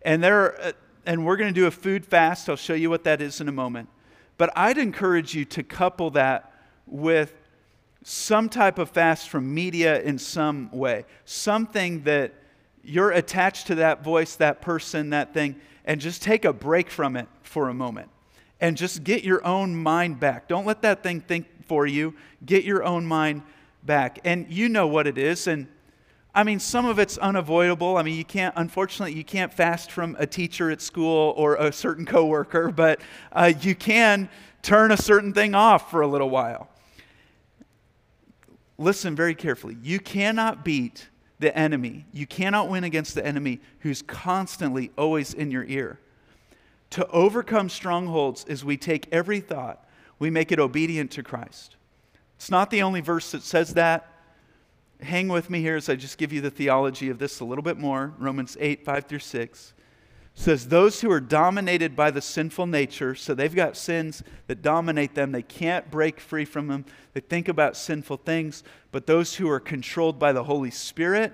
And, 0.00 0.24
there 0.24 0.40
are, 0.40 0.60
uh, 0.60 0.72
and 1.06 1.24
we're 1.24 1.36
going 1.36 1.52
to 1.52 1.60
do 1.60 1.66
a 1.66 1.70
food 1.70 2.04
fast. 2.04 2.48
I'll 2.48 2.56
show 2.56 2.74
you 2.74 2.90
what 2.90 3.04
that 3.04 3.20
is 3.20 3.40
in 3.40 3.48
a 3.48 3.52
moment. 3.52 3.88
But 4.36 4.50
I'd 4.56 4.78
encourage 4.78 5.34
you 5.34 5.44
to 5.44 5.62
couple 5.62 6.10
that 6.10 6.52
with 6.86 7.34
some 8.02 8.48
type 8.48 8.78
of 8.78 8.90
fast 8.90 9.28
from 9.28 9.54
media 9.54 10.00
in 10.02 10.18
some 10.18 10.70
way, 10.72 11.04
something 11.24 12.02
that 12.04 12.32
you're 12.82 13.12
attached 13.12 13.68
to 13.68 13.76
that 13.76 14.02
voice, 14.02 14.36
that 14.36 14.60
person, 14.60 15.10
that 15.10 15.32
thing, 15.32 15.56
and 15.84 16.00
just 16.00 16.22
take 16.22 16.44
a 16.44 16.52
break 16.52 16.90
from 16.90 17.16
it 17.16 17.28
for 17.42 17.68
a 17.68 17.74
moment 17.74 18.08
and 18.60 18.76
just 18.76 19.04
get 19.04 19.24
your 19.24 19.44
own 19.44 19.74
mind 19.74 20.20
back. 20.20 20.48
Don't 20.48 20.66
let 20.66 20.82
that 20.82 21.02
thing 21.02 21.20
think 21.20 21.46
for 21.66 21.86
you. 21.86 22.14
Get 22.44 22.64
your 22.64 22.84
own 22.84 23.04
mind 23.04 23.42
back. 23.82 24.20
And 24.24 24.46
you 24.48 24.68
know 24.68 24.86
what 24.86 25.06
it 25.06 25.18
is. 25.18 25.46
And 25.46 25.66
I 26.34 26.44
mean, 26.44 26.60
some 26.60 26.86
of 26.86 26.98
it's 26.98 27.18
unavoidable. 27.18 27.96
I 27.96 28.02
mean, 28.02 28.16
you 28.16 28.24
can't, 28.24 28.54
unfortunately, 28.56 29.14
you 29.14 29.24
can't 29.24 29.52
fast 29.52 29.90
from 29.90 30.16
a 30.18 30.26
teacher 30.26 30.70
at 30.70 30.80
school 30.80 31.34
or 31.36 31.56
a 31.56 31.72
certain 31.72 32.06
coworker, 32.06 32.70
but 32.70 33.00
uh, 33.32 33.52
you 33.60 33.74
can 33.74 34.28
turn 34.62 34.92
a 34.92 34.96
certain 34.96 35.32
thing 35.32 35.54
off 35.54 35.90
for 35.90 36.00
a 36.00 36.06
little 36.06 36.30
while. 36.30 36.68
Listen 38.82 39.14
very 39.14 39.34
carefully. 39.34 39.76
You 39.82 39.98
cannot 39.98 40.64
beat 40.64 41.08
the 41.38 41.56
enemy. 41.56 42.06
You 42.12 42.26
cannot 42.26 42.68
win 42.68 42.84
against 42.84 43.14
the 43.14 43.24
enemy 43.24 43.60
who's 43.80 44.02
constantly 44.02 44.90
always 44.96 45.34
in 45.34 45.50
your 45.50 45.64
ear. 45.64 45.98
To 46.90 47.06
overcome 47.08 47.68
strongholds 47.68 48.44
is 48.44 48.64
we 48.64 48.76
take 48.76 49.08
every 49.10 49.40
thought, 49.40 49.88
we 50.18 50.30
make 50.30 50.52
it 50.52 50.60
obedient 50.60 51.10
to 51.12 51.22
Christ. 51.22 51.76
It's 52.36 52.50
not 52.50 52.70
the 52.70 52.82
only 52.82 53.00
verse 53.00 53.30
that 53.32 53.42
says 53.42 53.74
that. 53.74 54.08
Hang 55.00 55.28
with 55.28 55.50
me 55.50 55.60
here 55.60 55.76
as 55.76 55.88
I 55.88 55.96
just 55.96 56.18
give 56.18 56.32
you 56.32 56.40
the 56.40 56.50
theology 56.50 57.08
of 57.08 57.18
this 57.18 57.40
a 57.40 57.44
little 57.44 57.62
bit 57.62 57.78
more. 57.78 58.12
Romans 58.18 58.56
8, 58.60 58.84
5 58.84 59.04
through 59.04 59.18
6 59.18 59.74
says, 60.34 60.68
Those 60.68 61.00
who 61.00 61.10
are 61.10 61.20
dominated 61.20 61.94
by 61.94 62.10
the 62.10 62.20
sinful 62.20 62.66
nature, 62.66 63.14
so 63.14 63.34
they've 63.34 63.54
got 63.54 63.76
sins 63.76 64.22
that 64.46 64.62
dominate 64.62 65.14
them, 65.14 65.32
they 65.32 65.42
can't 65.42 65.90
break 65.90 66.20
free 66.20 66.44
from 66.44 66.68
them, 66.68 66.84
they 67.12 67.20
think 67.20 67.48
about 67.48 67.76
sinful 67.76 68.18
things, 68.18 68.64
but 68.90 69.06
those 69.06 69.36
who 69.36 69.48
are 69.48 69.60
controlled 69.60 70.18
by 70.18 70.32
the 70.32 70.44
Holy 70.44 70.70
Spirit, 70.70 71.32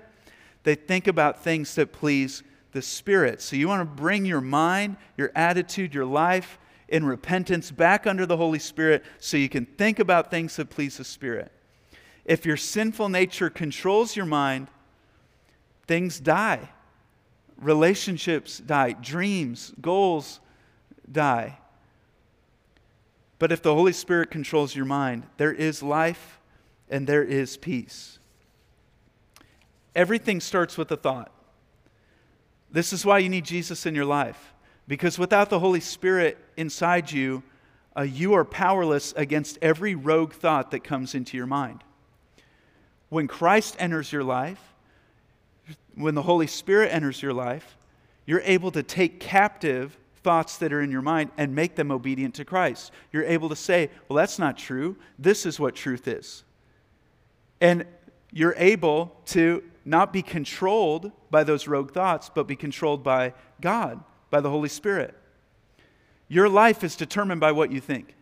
they 0.63 0.75
think 0.75 1.07
about 1.07 1.43
things 1.43 1.75
that 1.75 1.91
please 1.91 2.43
the 2.71 2.81
Spirit. 2.81 3.41
So 3.41 3.55
you 3.55 3.67
want 3.67 3.81
to 3.81 4.01
bring 4.01 4.25
your 4.25 4.41
mind, 4.41 4.97
your 5.17 5.31
attitude, 5.35 5.93
your 5.93 6.05
life 6.05 6.59
in 6.87 7.05
repentance 7.05 7.71
back 7.71 8.05
under 8.05 8.25
the 8.25 8.37
Holy 8.37 8.59
Spirit 8.59 9.03
so 9.19 9.37
you 9.37 9.49
can 9.49 9.65
think 9.65 9.99
about 9.99 10.31
things 10.31 10.55
that 10.57 10.69
please 10.69 10.97
the 10.97 11.03
Spirit. 11.03 11.51
If 12.25 12.45
your 12.45 12.57
sinful 12.57 13.09
nature 13.09 13.49
controls 13.49 14.15
your 14.15 14.25
mind, 14.25 14.67
things 15.87 16.19
die. 16.19 16.69
Relationships 17.59 18.59
die. 18.59 18.93
Dreams, 18.93 19.73
goals 19.81 20.39
die. 21.11 21.57
But 23.37 23.51
if 23.51 23.61
the 23.61 23.73
Holy 23.73 23.93
Spirit 23.93 24.31
controls 24.31 24.75
your 24.75 24.85
mind, 24.85 25.25
there 25.37 25.53
is 25.53 25.83
life 25.83 26.39
and 26.89 27.07
there 27.07 27.23
is 27.23 27.57
peace. 27.57 28.19
Everything 29.95 30.39
starts 30.39 30.77
with 30.77 30.91
a 30.91 30.97
thought. 30.97 31.31
This 32.71 32.93
is 32.93 33.05
why 33.05 33.19
you 33.19 33.29
need 33.29 33.45
Jesus 33.45 33.85
in 33.85 33.95
your 33.95 34.05
life. 34.05 34.53
Because 34.87 35.19
without 35.19 35.49
the 35.49 35.59
Holy 35.59 35.79
Spirit 35.79 36.37
inside 36.57 37.11
you, 37.11 37.43
uh, 37.97 38.01
you 38.01 38.33
are 38.33 38.45
powerless 38.45 39.13
against 39.15 39.57
every 39.61 39.95
rogue 39.95 40.33
thought 40.33 40.71
that 40.71 40.83
comes 40.83 41.15
into 41.15 41.37
your 41.37 41.45
mind. 41.45 41.83
When 43.09 43.27
Christ 43.27 43.75
enters 43.79 44.11
your 44.11 44.23
life, 44.23 44.68
when 45.99 46.15
the 46.15 46.21
Holy 46.21 46.47
Spirit 46.47 46.93
enters 46.93 47.21
your 47.21 47.33
life, 47.33 47.77
you're 48.25 48.41
able 48.45 48.71
to 48.71 48.83
take 48.83 49.19
captive 49.19 49.97
thoughts 50.23 50.57
that 50.57 50.71
are 50.71 50.81
in 50.81 50.91
your 50.91 51.01
mind 51.01 51.29
and 51.37 51.53
make 51.53 51.75
them 51.75 51.91
obedient 51.91 52.35
to 52.35 52.45
Christ. 52.45 52.91
You're 53.11 53.25
able 53.25 53.49
to 53.49 53.55
say, 53.55 53.89
well, 54.07 54.15
that's 54.15 54.39
not 54.39 54.57
true. 54.57 54.95
This 55.17 55.45
is 55.45 55.59
what 55.59 55.75
truth 55.75 56.07
is. 56.07 56.43
And 57.59 57.85
you're 58.31 58.55
able 58.57 59.15
to 59.27 59.63
not 59.83 60.13
be 60.13 60.21
controlled 60.21 61.11
by 61.31 61.43
those 61.43 61.67
rogue 61.67 61.91
thoughts, 61.91 62.29
but 62.33 62.47
be 62.47 62.55
controlled 62.55 63.03
by 63.03 63.33
God, 63.59 64.01
by 64.29 64.39
the 64.39 64.49
Holy 64.49 64.69
Spirit. 64.69 65.15
Your 66.29 66.47
life 66.47 66.83
is 66.83 66.95
determined 66.95 67.41
by 67.41 67.51
what 67.51 67.71
you 67.71 67.81
think. 67.81 68.15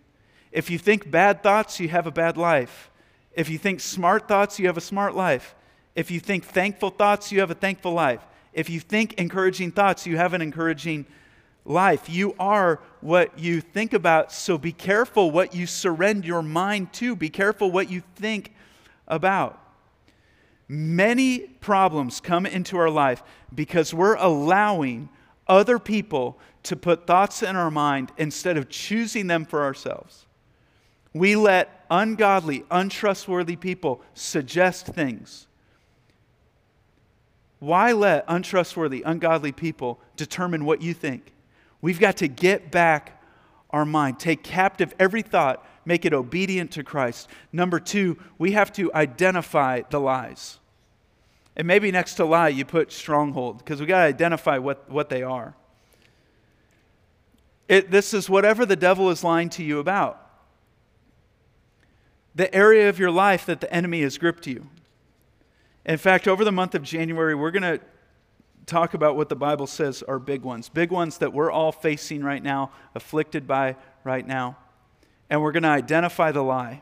If 0.51 0.71
you 0.71 0.79
think 0.79 1.11
bad 1.11 1.43
thoughts, 1.43 1.79
you 1.79 1.89
have 1.89 2.07
a 2.07 2.11
bad 2.11 2.37
life. 2.37 2.89
If 3.33 3.49
you 3.49 3.57
think 3.59 3.81
smart 3.81 4.27
thoughts, 4.27 4.57
you 4.57 4.65
have 4.65 4.77
a 4.77 4.81
smart 4.81 5.15
life. 5.15 5.53
If 5.97 6.11
you 6.11 6.19
think 6.19 6.45
thankful 6.45 6.91
thoughts, 6.91 7.31
you 7.31 7.39
have 7.39 7.49
a 7.49 7.55
thankful 7.55 7.91
life. 7.91 8.21
If 8.53 8.69
you 8.69 8.79
think 8.79 9.13
encouraging 9.13 9.71
thoughts, 9.71 10.05
you 10.05 10.15
have 10.17 10.35
an 10.35 10.43
encouraging 10.43 11.07
life. 11.65 12.07
You 12.07 12.35
are 12.39 12.79
what 13.01 13.39
you 13.39 13.61
think 13.61 13.93
about, 13.93 14.31
so 14.31 14.59
be 14.59 14.71
careful 14.71 15.31
what 15.31 15.55
you 15.55 15.65
surrender 15.65 16.27
your 16.27 16.43
mind 16.43 16.93
to. 16.93 17.15
Be 17.15 17.29
careful 17.29 17.71
what 17.71 17.89
you 17.89 18.03
think 18.15 18.53
about. 19.07 19.59
Many 20.67 21.39
problems 21.39 22.19
come 22.19 22.45
into 22.45 22.77
our 22.77 22.91
life 22.91 23.23
because 23.55 23.91
we're 23.91 24.17
allowing 24.17 25.09
other 25.47 25.79
people 25.79 26.37
to 26.61 26.75
put 26.75 27.07
thoughts 27.07 27.41
in 27.41 27.55
our 27.55 27.71
mind 27.71 28.11
instead 28.19 28.55
of 28.55 28.69
choosing 28.69 29.25
them 29.25 29.45
for 29.45 29.63
ourselves. 29.63 30.27
We 31.11 31.35
let 31.35 31.87
ungodly, 31.89 32.65
untrustworthy 32.69 33.55
people 33.55 34.03
suggest 34.13 34.85
things. 34.85 35.46
Why 37.59 37.91
let 37.91 38.25
untrustworthy, 38.27 39.01
ungodly 39.03 39.51
people 39.51 39.99
determine 40.15 40.65
what 40.65 40.81
you 40.81 40.93
think? 40.93 41.33
We've 41.81 41.99
got 41.99 42.17
to 42.17 42.27
get 42.27 42.71
back 42.71 43.21
our 43.69 43.85
mind, 43.85 44.19
take 44.19 44.43
captive 44.43 44.93
every 44.99 45.21
thought, 45.21 45.65
make 45.85 46.05
it 46.05 46.13
obedient 46.13 46.71
to 46.71 46.83
Christ. 46.83 47.29
Number 47.51 47.79
two, 47.79 48.17
we 48.37 48.51
have 48.53 48.71
to 48.73 48.93
identify 48.93 49.81
the 49.89 49.99
lies. 49.99 50.59
And 51.55 51.67
maybe 51.67 51.91
next 51.91 52.15
to 52.15 52.25
lie, 52.25 52.49
you 52.49 52.65
put 52.65 52.91
stronghold, 52.91 53.57
because 53.57 53.79
we 53.79 53.87
got 53.87 53.99
to 53.99 54.05
identify 54.05 54.57
what, 54.57 54.89
what 54.89 55.09
they 55.09 55.23
are. 55.23 55.55
It, 57.67 57.91
this 57.91 58.13
is 58.13 58.29
whatever 58.29 58.65
the 58.65 58.75
devil 58.75 59.09
is 59.09 59.23
lying 59.23 59.49
to 59.51 59.63
you 59.63 59.79
about. 59.79 60.23
The 62.35 62.53
area 62.53 62.87
of 62.87 62.99
your 62.99 63.11
life 63.11 63.45
that 63.47 63.59
the 63.59 63.73
enemy 63.73 64.01
has 64.03 64.17
gripped 64.17 64.45
you. 64.47 64.67
In 65.87 65.97
fact, 65.97 66.27
over 66.27 66.43
the 66.43 66.51
month 66.51 66.75
of 66.75 66.83
January, 66.83 67.33
we're 67.33 67.51
going 67.51 67.63
to 67.63 67.79
talk 68.65 68.93
about 68.93 69.15
what 69.15 69.29
the 69.29 69.37
Bible 69.37 69.65
says 69.65 70.03
are 70.03 70.19
big 70.19 70.41
ones, 70.41 70.67
big 70.67 70.91
ones 70.91 71.17
that 71.19 71.31
we're 71.31 71.49
all 71.49 71.71
facing 71.71 72.21
right 72.21 72.43
now, 72.43 72.71
afflicted 72.93 73.47
by 73.47 73.77
right 74.03 74.27
now. 74.27 74.57
And 75.29 75.41
we're 75.41 75.53
going 75.53 75.63
to 75.63 75.69
identify 75.69 76.33
the 76.33 76.43
lie. 76.43 76.81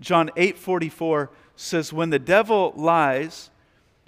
John 0.00 0.30
8:44 0.36 1.28
says 1.54 1.92
when 1.92 2.10
the 2.10 2.18
devil 2.18 2.72
lies, 2.76 3.50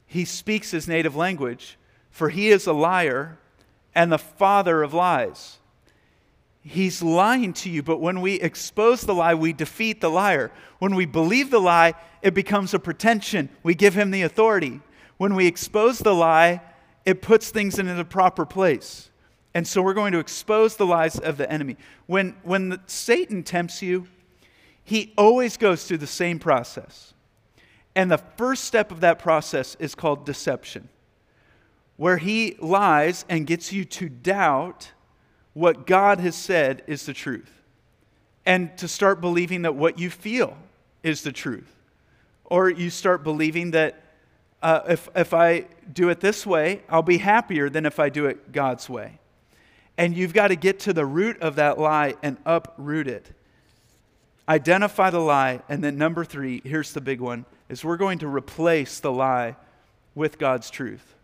he 0.05 0.25
speaks 0.25 0.73
his 0.73 0.89
native 0.89 1.15
language, 1.15 1.79
for 2.11 2.29
he 2.29 2.49
is 2.49 2.67
a 2.67 2.73
liar 2.73 3.39
and 3.95 4.11
the 4.11 4.19
father 4.19 4.83
of 4.83 4.93
lies. 4.93 5.59
He's 6.69 7.01
lying 7.01 7.53
to 7.55 7.71
you, 7.71 7.85
but 7.85 8.01
when 8.01 8.21
we 8.21 8.41
expose 8.41 9.03
the 9.03 9.15
lie, 9.15 9.35
we 9.35 9.53
defeat 9.53 10.01
the 10.01 10.11
liar. 10.11 10.51
When 10.81 10.97
we 10.97 11.07
believe 11.07 11.51
the 11.51 11.61
lie, 11.61 11.95
it 12.23 12.35
becomes 12.35 12.75
a 12.75 12.81
pretension. 12.81 13.51
We 13.63 13.77
give 13.77 13.95
him 13.95 14.11
the 14.11 14.23
authority. 14.23 14.81
When 15.17 15.37
we 15.37 15.47
expose 15.47 16.01
the 16.01 16.13
lie, 16.13 16.61
it 17.05 17.23
puts 17.23 17.51
things 17.51 17.79
in 17.79 17.87
the 17.97 18.05
proper 18.05 18.45
place. 18.45 19.11
And 19.55 19.65
so 19.65 19.81
we're 19.81 19.95
going 19.95 20.11
to 20.13 20.19
expose 20.19 20.75
the 20.75 20.87
lies 20.87 21.21
of 21.21 21.37
the 21.37 21.49
enemy. 21.49 21.77
When, 22.07 22.35
when 22.43 22.71
the, 22.71 22.81
Satan 22.87 23.45
tempts 23.45 23.81
you, 23.81 24.09
he 24.83 25.15
always 25.17 25.57
goes 25.57 25.85
through 25.85 25.99
the 25.99 26.07
same 26.09 26.41
process. 26.41 27.15
And 27.95 28.11
the 28.11 28.19
first 28.19 28.65
step 28.65 28.91
of 28.91 29.01
that 29.01 29.21
process 29.21 29.77
is 29.79 29.95
called 29.95 30.27
deception, 30.27 30.89
where 31.97 32.19
he 32.19 32.57
lies 32.59 33.25
and 33.29 33.47
gets 33.47 33.73
you 33.73 33.85
to 33.85 34.09
doubt 34.09 34.91
what 35.57 35.87
God 35.87 36.21
has 36.21 36.37
said 36.37 36.83
is 36.87 37.07
the 37.07 37.15
truth 37.15 37.51
and 38.45 38.77
to 38.77 38.87
start 38.87 39.23
believing 39.23 39.63
that 39.63 39.75
what 39.75 39.99
you 39.99 40.11
feel 40.11 40.55
is 41.03 41.23
the 41.23 41.33
truth. 41.33 41.75
Or 42.45 42.69
you 42.69 42.91
start 42.91 43.25
believing 43.25 43.71
that 43.71 43.99
uh, 44.61 44.81
if, 44.91 45.09
if 45.17 45.33
I 45.33 45.65
do 45.91 46.11
it 46.11 46.21
this 46.21 46.45
way, 46.45 46.83
I'll 46.91 47.01
be 47.01 47.17
happier 47.17 47.71
than 47.71 47.87
if 47.87 47.99
I 47.99 48.11
do 48.11 48.27
it 48.27 48.53
God's 48.53 48.91
way. 48.91 49.19
And 49.97 50.15
you've 50.15 50.35
got 50.35 50.49
to 50.49 50.57
get 50.57 50.81
to 50.81 50.93
the 50.93 51.07
root 51.07 51.41
of 51.41 51.57
that 51.57 51.79
lie 51.79 52.17
and 52.23 52.37
uproot 52.45 53.09
it. 53.09 53.27
Identify 54.47 55.09
the 55.09 55.21
lie. 55.21 55.63
And 55.71 55.83
then, 55.83 55.97
number 55.97 56.27
three, 56.27 56.61
here's 56.65 56.93
the 56.93 57.01
big 57.01 57.23
one, 57.23 57.47
is 57.71 57.83
we're 57.83 57.97
going 57.97 58.19
to 58.19 58.29
replace 58.29 59.01
the 59.01 59.11
lie 59.11 59.57
with 60.15 60.39
God's 60.39 60.69
truth. 60.69 61.16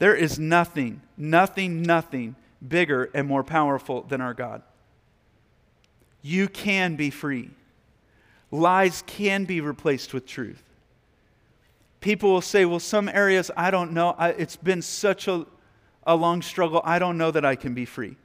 There 0.00 0.14
is 0.14 0.38
nothing, 0.38 1.02
nothing, 1.18 1.82
nothing 1.82 2.34
bigger 2.66 3.10
and 3.12 3.28
more 3.28 3.44
powerful 3.44 4.00
than 4.02 4.22
our 4.22 4.32
God. 4.32 4.62
You 6.22 6.48
can 6.48 6.96
be 6.96 7.10
free. 7.10 7.50
Lies 8.50 9.04
can 9.06 9.44
be 9.44 9.60
replaced 9.60 10.14
with 10.14 10.26
truth. 10.26 10.62
People 12.00 12.32
will 12.32 12.40
say, 12.40 12.64
well, 12.64 12.80
some 12.80 13.10
areas 13.10 13.50
I 13.58 13.70
don't 13.70 13.92
know. 13.92 14.14
I, 14.16 14.30
it's 14.30 14.56
been 14.56 14.80
such 14.80 15.28
a, 15.28 15.44
a 16.06 16.16
long 16.16 16.40
struggle. 16.40 16.80
I 16.82 16.98
don't 16.98 17.18
know 17.18 17.30
that 17.30 17.44
I 17.44 17.54
can 17.54 17.74
be 17.74 17.84
free. 17.84 18.16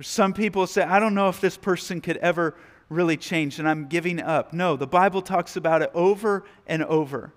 Some 0.00 0.32
people 0.32 0.66
say, 0.66 0.82
I 0.82 0.98
don't 0.98 1.14
know 1.14 1.28
if 1.28 1.40
this 1.40 1.56
person 1.56 2.00
could 2.00 2.16
ever 2.16 2.56
really 2.88 3.16
change, 3.16 3.60
and 3.60 3.68
I'm 3.68 3.86
giving 3.86 4.20
up. 4.20 4.52
No, 4.52 4.74
the 4.74 4.86
Bible 4.86 5.22
talks 5.22 5.54
about 5.54 5.80
it 5.80 5.92
over 5.94 6.44
and 6.66 6.82
over. 6.82 7.32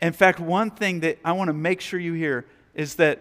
In 0.00 0.12
fact, 0.12 0.38
one 0.38 0.70
thing 0.70 1.00
that 1.00 1.18
I 1.24 1.32
want 1.32 1.48
to 1.48 1.54
make 1.54 1.80
sure 1.80 1.98
you 1.98 2.12
hear 2.12 2.46
is 2.74 2.96
that 2.96 3.20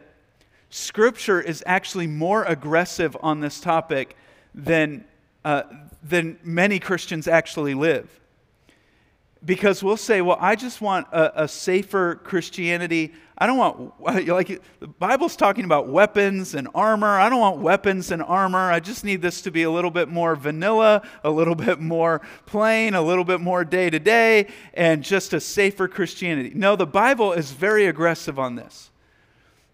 Scripture 0.69 1.39
is 1.39 1.63
actually 1.67 2.07
more 2.07 2.43
aggressive 2.45 3.15
on 3.21 3.41
this 3.41 3.59
topic 3.59 4.17
than, 4.55 5.05
uh, 5.45 5.63
than 6.01 6.39
many 6.43 6.79
Christians 6.79 7.27
actually 7.27 7.75
live. 7.75 8.19
because 9.45 9.83
we'll 9.83 9.97
say, 9.97 10.21
well, 10.21 10.37
I 10.39 10.55
just 10.55 10.81
want 10.81 11.07
a, 11.11 11.43
a, 11.43 11.47
safer 11.47 12.15
Christianity. 12.15 13.13
I 13.37 13.45
don't 13.45 13.57
want, 13.57 14.01
like, 14.27 14.61
the 14.79 14.87
Bible's 14.87 15.35
talking 15.35 15.65
about 15.65 15.89
weapons 15.89 16.55
and 16.55 16.67
armor. 16.73 17.19
I 17.19 17.29
don't 17.29 17.41
want 17.41 17.59
weapons 17.59 18.09
and 18.09 18.23
armor. 18.23 18.71
I 18.71 18.79
just 18.79 19.03
need 19.03 19.21
this 19.21 19.41
to 19.41 19.51
be 19.51 19.63
a 19.63 19.69
little 19.69 19.91
bit 19.91 20.07
more 20.07 20.35
vanilla, 20.35 21.01
a 21.23 21.29
little 21.29 21.55
bit 21.67 21.79
more 21.79 22.21
plain, 22.45 22.93
a 22.93 23.01
little 23.01 23.25
bit 23.25 23.41
more 23.41 23.65
day 23.65 23.89
to 23.89 23.99
day, 23.99 24.47
and 24.73 25.03
just 25.03 25.33
a 25.33 25.41
safer 25.41 25.87
Christianity. 25.87 26.53
No, 26.55 26.75
the 26.75 26.87
Bible 26.87 27.33
is 27.33 27.51
very 27.51 27.85
aggressive 27.85 28.39
on 28.39 28.55
this. 28.55 28.89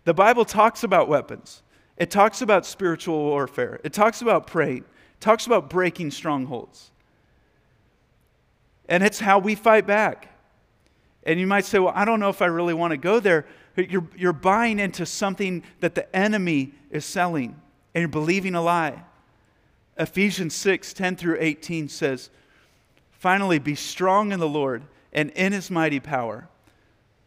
The 0.05 0.13
Bible 0.13 0.45
talks 0.45 0.83
about 0.83 1.07
weapons, 1.07 1.61
it 1.97 2.09
talks 2.09 2.41
about 2.41 2.65
spiritual 2.65 3.17
warfare, 3.17 3.79
it 3.83 3.93
talks 3.93 4.21
about 4.21 4.47
praying, 4.47 4.79
it 4.79 5.21
talks 5.21 5.45
about 5.45 5.69
breaking 5.69 6.11
strongholds. 6.11 6.91
And 8.87 9.03
it's 9.03 9.19
how 9.19 9.37
we 9.37 9.53
fight 9.53 9.85
back. 9.85 10.29
And 11.23 11.39
you 11.39 11.45
might 11.45 11.65
say, 11.65 11.77
well, 11.77 11.93
I 11.95 12.05
don't 12.05 12.19
know 12.19 12.29
if 12.29 12.41
I 12.41 12.47
really 12.47 12.73
want 12.73 12.91
to 12.91 12.97
go 12.97 13.19
there. 13.19 13.45
You're, 13.75 14.07
you're 14.17 14.33
buying 14.33 14.79
into 14.79 15.05
something 15.05 15.63
that 15.79 15.93
the 15.93 16.13
enemy 16.15 16.73
is 16.89 17.05
selling, 17.05 17.59
and 17.93 18.01
you're 18.01 18.07
believing 18.07 18.55
a 18.55 18.61
lie. 18.61 19.03
Ephesians 19.97 20.55
6 20.55 20.93
10 20.93 21.15
through 21.17 21.37
18 21.39 21.89
says, 21.89 22.29
Finally, 23.11 23.59
be 23.59 23.75
strong 23.75 24.31
in 24.31 24.39
the 24.39 24.47
Lord 24.47 24.83
and 25.11 25.29
in 25.31 25.51
his 25.51 25.69
mighty 25.69 25.99
power. 25.99 26.47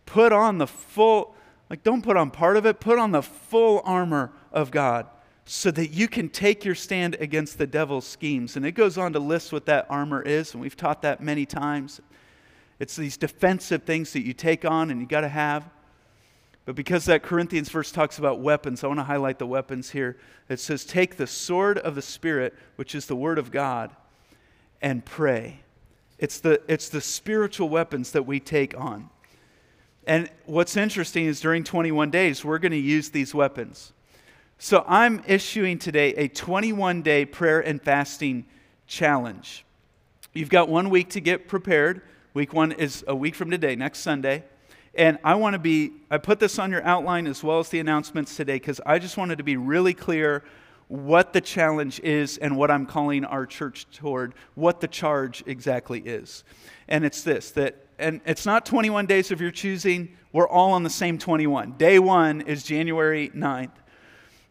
Put 0.07 0.33
on 0.33 0.59
the 0.59 0.67
full, 0.67 1.35
like, 1.73 1.83
don't 1.83 2.03
put 2.03 2.19
on 2.19 2.31
part 2.31 2.59
of 2.59 2.67
it, 2.67 2.81
put 2.81 2.99
on 2.99 3.13
the 3.13 3.23
full 3.23 3.81
armor 3.87 4.31
of 4.53 4.71
God 4.71 5.07
so 5.47 5.71
that 5.71 5.89
you 5.89 6.07
can 6.07 6.29
take 6.29 6.67
your 6.67 6.75
stand 6.75 7.15
against 7.15 7.57
the 7.57 7.67
devil's 7.67 8.07
schemes. 8.07 8.59
And 8.59 8.67
it 8.67 8.73
goes 8.73 8.99
on 8.99 9.15
to 9.15 9.19
list 9.19 9.55
what 9.55 9.65
that 9.65 9.87
armor 9.89 10.21
is, 10.21 10.53
and 10.53 10.61
we've 10.61 10.77
taught 10.77 11.01
that 11.01 11.23
many 11.23 11.47
times. 11.47 12.03
It's 12.79 12.95
these 12.95 13.17
defensive 13.17 13.85
things 13.85 14.13
that 14.13 14.21
you 14.21 14.35
take 14.35 14.67
on 14.67 14.91
and 14.91 15.01
you 15.01 15.07
got 15.07 15.23
to 15.23 15.31
have. 15.31 15.71
But 16.67 16.75
because 16.75 17.07
that 17.07 17.23
Corinthians 17.23 17.71
verse 17.71 17.91
talks 17.91 18.19
about 18.19 18.41
weapons, 18.41 18.85
I 18.85 18.89
want 18.89 19.01
to 19.01 19.05
highlight 19.05 19.39
the 19.39 19.47
weapons 19.47 19.89
here. 19.89 20.19
It 20.51 20.61
says, 20.61 20.85
Take 20.85 21.17
the 21.17 21.27
sword 21.27 21.79
of 21.79 21.95
the 21.95 22.03
Spirit, 22.03 22.55
which 22.77 22.95
is 22.95 23.07
the 23.07 23.17
Word 23.17 23.39
of 23.39 23.51
God, 23.51 23.97
and 24.83 25.03
pray. 25.07 25.61
It's 26.19 26.39
the, 26.39 26.61
it's 26.69 26.91
the 26.91 27.01
spiritual 27.01 27.71
weapons 27.71 28.13
that 28.13 28.27
we 28.27 28.41
take 28.41 28.79
on. 28.79 29.09
And 30.07 30.29
what's 30.47 30.77
interesting 30.77 31.27
is 31.27 31.41
during 31.41 31.65
21 31.65 32.11
days, 32.11 32.45
we're 32.45 32.59
going 32.59 32.73
to 32.73 32.79
use 32.79 33.11
these 33.11 33.35
weapons. 33.35 33.93
So 34.59 34.85
I'm 34.87 35.23
issuing 35.27 35.79
today 35.79 36.15
a 36.15 36.29
21 36.29 37.03
day 37.03 37.25
prayer 37.25 37.61
and 37.61 37.81
fasting 37.81 38.47
challenge. 38.87 39.65
You've 40.33 40.51
got 40.51 40.69
one 40.69 40.91
week 40.91 41.11
to 41.11 41.21
get 41.21 41.47
prepared. 41.47 42.03
Week 42.35 42.53
one 42.53 42.73
is 42.73 43.05
a 43.07 43.15
week 43.15 43.35
from 43.35 43.51
today, 43.51 43.77
next 43.77 44.01
Sunday. 44.01 44.45
And 44.95 45.19
I 45.25 45.35
want 45.37 45.55
to 45.55 45.59
be, 45.59 45.93
I 46.11 46.19
put 46.19 46.41
this 46.41 46.59
on 46.59 46.71
your 46.71 46.85
outline 46.85 47.27
as 47.27 47.43
well 47.43 47.61
as 47.61 47.69
the 47.69 47.79
announcements 47.79 48.37
today 48.37 48.57
because 48.57 48.81
I 48.85 48.99
just 48.99 49.17
wanted 49.17 49.39
to 49.39 49.45
be 49.45 49.57
really 49.57 49.95
clear 49.95 50.43
what 50.89 51.33
the 51.33 51.41
challenge 51.41 52.01
is 52.01 52.39
and 52.39 52.57
what 52.57 52.71
I'm 52.71 52.87
calling 52.87 53.25
our 53.25 53.47
church 53.47 53.87
toward, 53.93 54.35
what 54.55 54.81
the 54.81 54.89
charge 54.89 55.43
exactly 55.47 56.01
is. 56.01 56.45
And 56.89 57.05
it's 57.05 57.23
this 57.23 57.51
that, 57.53 57.77
and 58.03 58.21
it's 58.27 58.45
not 58.45 58.67
21 58.67 59.07
days 59.07 59.31
of 59.31 59.41
your 59.41 59.53
choosing, 59.53 60.17
we're 60.33 60.49
all 60.49 60.73
on 60.73 60.83
the 60.83 60.91
same 60.91 61.19
21. 61.19 61.73
Day 61.73 61.99
one 61.99 62.41
is 62.41 62.65
January 62.65 63.31
9th. 63.31 63.71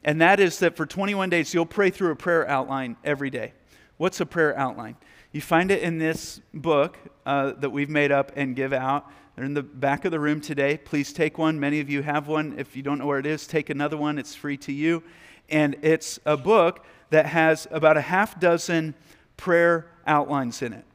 And 0.03 0.21
that 0.21 0.39
is 0.39 0.59
that 0.59 0.75
for 0.75 0.85
21 0.85 1.29
days, 1.29 1.53
you'll 1.53 1.65
pray 1.65 1.89
through 1.89 2.11
a 2.11 2.15
prayer 2.15 2.47
outline 2.47 2.95
every 3.03 3.29
day. 3.29 3.53
What's 3.97 4.19
a 4.19 4.25
prayer 4.25 4.57
outline? 4.57 4.95
You 5.31 5.41
find 5.41 5.69
it 5.69 5.83
in 5.83 5.99
this 5.99 6.41
book 6.53 6.97
uh, 7.25 7.51
that 7.59 7.69
we've 7.69 7.89
made 7.89 8.11
up 8.11 8.31
and 8.35 8.55
give 8.55 8.73
out. 8.73 9.11
They're 9.35 9.45
in 9.45 9.53
the 9.53 9.63
back 9.63 10.05
of 10.05 10.11
the 10.11 10.19
room 10.19 10.41
today. 10.41 10.77
Please 10.77 11.13
take 11.13 11.37
one. 11.37 11.59
Many 11.59 11.79
of 11.81 11.89
you 11.89 12.01
have 12.01 12.27
one. 12.27 12.55
If 12.57 12.75
you 12.75 12.83
don't 12.83 12.99
know 12.99 13.05
where 13.05 13.19
it 13.19 13.25
is, 13.25 13.45
take 13.45 13.69
another 13.69 13.97
one. 13.97 14.17
It's 14.17 14.33
free 14.33 14.57
to 14.57 14.71
you. 14.71 15.03
And 15.49 15.75
it's 15.81 16.19
a 16.25 16.37
book 16.37 16.85
that 17.11 17.27
has 17.27 17.67
about 17.69 17.97
a 17.97 18.01
half 18.01 18.39
dozen 18.39 18.95
prayer 19.37 19.91
outlines 20.07 20.61
in 20.61 20.73
it. 20.73 20.85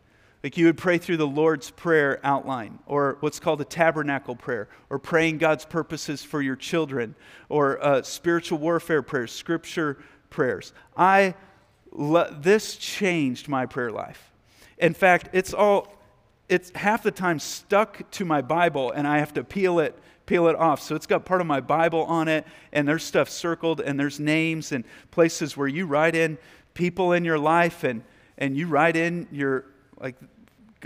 Like 0.47 0.57
you 0.57 0.67
would 0.67 0.79
pray 0.79 0.99
through 0.99 1.17
the 1.17 1.27
Lord's 1.27 1.73
Prayer 1.73 2.21
outline, 2.23 2.79
or 2.87 3.17
what's 3.19 3.41
called 3.41 3.61
a 3.61 3.65
tabernacle 3.65 4.37
prayer, 4.37 4.69
or 4.91 5.01
praying 5.01 5.39
God's 5.39 5.65
purposes 5.65 6.23
for 6.23 6.41
your 6.41 6.55
children, 6.55 7.17
or 7.49 7.85
uh, 7.85 8.03
spiritual 8.03 8.59
warfare 8.59 9.03
prayers, 9.03 9.33
scripture 9.33 9.99
prayers. 10.31 10.73
I 10.97 11.35
this 12.39 12.77
changed 12.77 13.49
my 13.49 13.67
prayer 13.67 13.91
life. 13.91 14.31
In 14.79 14.95
fact, 14.95 15.31
it's 15.33 15.53
all 15.53 15.93
it's 16.49 16.71
half 16.77 17.03
the 17.03 17.11
time 17.11 17.41
stuck 17.41 18.09
to 18.13 18.25
my 18.25 18.41
Bible, 18.41 18.93
and 18.93 19.05
I 19.05 19.19
have 19.19 19.35
to 19.35 19.43
peel 19.43 19.81
it 19.81 19.99
peel 20.27 20.47
it 20.47 20.55
off. 20.55 20.81
So 20.81 20.95
it's 20.95 21.09
got 21.09 21.25
part 21.25 21.41
of 21.41 21.49
my 21.49 21.59
Bible 21.59 22.05
on 22.05 22.29
it, 22.29 22.47
and 22.73 22.87
there's 22.87 23.03
stuff 23.03 23.29
circled, 23.29 23.81
and 23.81 23.99
there's 23.99 24.21
names 24.21 24.71
and 24.71 24.85
places 25.11 25.57
where 25.57 25.67
you 25.67 25.87
write 25.87 26.15
in 26.15 26.39
people 26.73 27.15
in 27.15 27.25
your 27.25 27.41
life, 27.41 27.83
and 27.83 28.05
and 28.39 28.57
you 28.57 28.69
write 28.69 28.95
in 28.95 29.27
your 29.33 29.65
like 30.01 30.15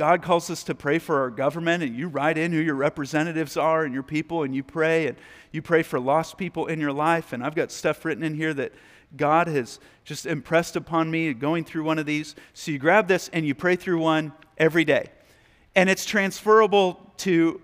God 0.01 0.23
calls 0.23 0.49
us 0.49 0.63
to 0.63 0.75
pray 0.75 0.99
for 0.99 1.21
our 1.21 1.29
government, 1.29 1.83
and 1.83 1.95
you 1.95 2.09
write 2.09 2.39
in 2.39 2.53
who 2.53 2.59
your 2.59 2.75
representatives 2.75 3.59
are 3.59 3.85
and 3.85 3.93
your 3.93 4.03
people, 4.03 4.45
and 4.45 4.55
you 4.55 4.63
pray, 4.63 5.07
and 5.07 5.15
you 5.53 5.61
pray 5.61 5.83
for 5.83 6.01
lost 6.01 6.39
people 6.39 6.69
in 6.69 6.81
your 6.81 6.91
life. 6.91 7.35
And 7.35 7.45
I've 7.45 7.55
got 7.55 7.71
stuff 7.71 8.03
written 8.03 8.25
in 8.25 8.33
here 8.33 8.55
that 8.55 8.73
God 9.15 9.47
has 9.47 9.79
just 10.07 10.25
impressed 10.25 10.75
upon 10.75 11.11
me 11.11 11.35
going 11.35 11.65
through 11.65 11.85
one 11.85 11.99
of 11.99 12.07
these. 12.07 12.35
So 12.55 12.71
you 12.71 12.79
grab 12.79 13.09
this 13.09 13.29
and 13.35 13.47
you 13.47 13.55
pray 13.55 13.77
through 13.77 13.99
one 13.99 14.33
every 14.57 14.87
day. 14.87 15.11
And 15.77 15.91
it's 15.91 16.07
transferable 16.07 17.13
to 17.19 17.61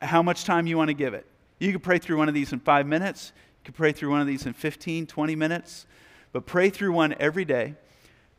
how 0.00 0.22
much 0.22 0.44
time 0.44 0.68
you 0.68 0.76
want 0.76 0.90
to 0.90 0.94
give 0.94 1.12
it. 1.12 1.26
You 1.58 1.72
can 1.72 1.80
pray 1.80 1.98
through 1.98 2.18
one 2.18 2.28
of 2.28 2.34
these 2.34 2.52
in 2.52 2.60
five 2.60 2.86
minutes, 2.86 3.32
you 3.34 3.64
can 3.64 3.74
pray 3.74 3.90
through 3.90 4.10
one 4.10 4.20
of 4.20 4.28
these 4.28 4.46
in 4.46 4.52
15, 4.52 5.08
20 5.08 5.34
minutes, 5.34 5.86
but 6.30 6.46
pray 6.46 6.70
through 6.70 6.92
one 6.92 7.16
every 7.18 7.44
day. 7.44 7.74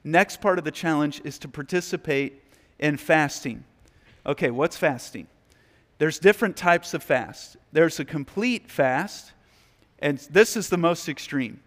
Next 0.06 0.40
part 0.40 0.58
of 0.58 0.64
the 0.64 0.72
challenge 0.72 1.20
is 1.26 1.38
to 1.40 1.50
participate 1.50 2.42
in 2.80 2.98
fasting. 2.98 3.64
Okay, 4.26 4.52
what's 4.52 4.78
fasting? 4.78 5.28
There's 5.98 6.20
different 6.20 6.58
types 6.58 6.94
of 6.94 7.04
fast. 7.04 7.58
There's 7.72 8.00
a 8.00 8.06
complete 8.06 8.70
fast, 8.70 9.32
and 10.00 10.18
this 10.30 10.58
is 10.58 10.70
the 10.70 10.78
most 10.78 11.08
extreme. 11.08 11.62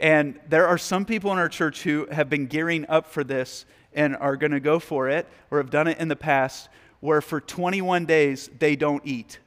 And 0.00 0.38
there 0.48 0.66
are 0.66 0.76
some 0.76 1.04
people 1.04 1.32
in 1.32 1.38
our 1.38 1.48
church 1.48 1.82
who 1.82 2.06
have 2.10 2.28
been 2.28 2.46
gearing 2.46 2.84
up 2.88 3.06
for 3.06 3.24
this 3.24 3.64
and 3.94 4.16
are 4.16 4.36
going 4.36 4.52
to 4.52 4.60
go 4.60 4.78
for 4.78 5.08
it 5.08 5.28
or 5.50 5.58
have 5.58 5.70
done 5.70 5.86
it 5.86 5.98
in 5.98 6.08
the 6.08 6.16
past, 6.16 6.68
where 7.00 7.20
for 7.20 7.40
21 7.40 8.06
days 8.06 8.50
they 8.58 8.76
don't 8.76 9.06
eat. 9.06 9.38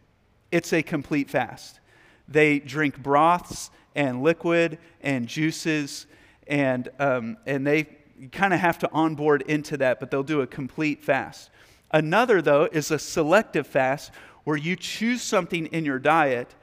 It's 0.51 0.71
a 0.73 0.81
complete 0.81 1.29
fast. 1.29 1.79
They 2.27 2.59
drink 2.59 2.97
broths 2.97 3.69
and 3.93 4.23
liquid 4.23 4.79
and 5.01 5.27
juices, 5.27 6.07
and, 6.47 6.89
um, 6.99 7.37
and 7.45 7.67
they 7.67 7.96
you 8.19 8.29
kind 8.29 8.53
of 8.53 8.59
have 8.59 8.79
to 8.79 8.91
onboard 8.91 9.43
into 9.43 9.77
that, 9.77 9.99
but 9.99 10.11
they'll 10.11 10.23
do 10.23 10.41
a 10.41 10.47
complete 10.47 11.03
fast. 11.03 11.49
Another, 11.91 12.41
though, 12.41 12.65
is 12.71 12.91
a 12.91 12.99
selective 12.99 13.67
fast 13.67 14.11
where 14.43 14.57
you 14.57 14.75
choose 14.75 15.21
something 15.21 15.67
in 15.67 15.85
your 15.85 15.99
diet 15.99 16.55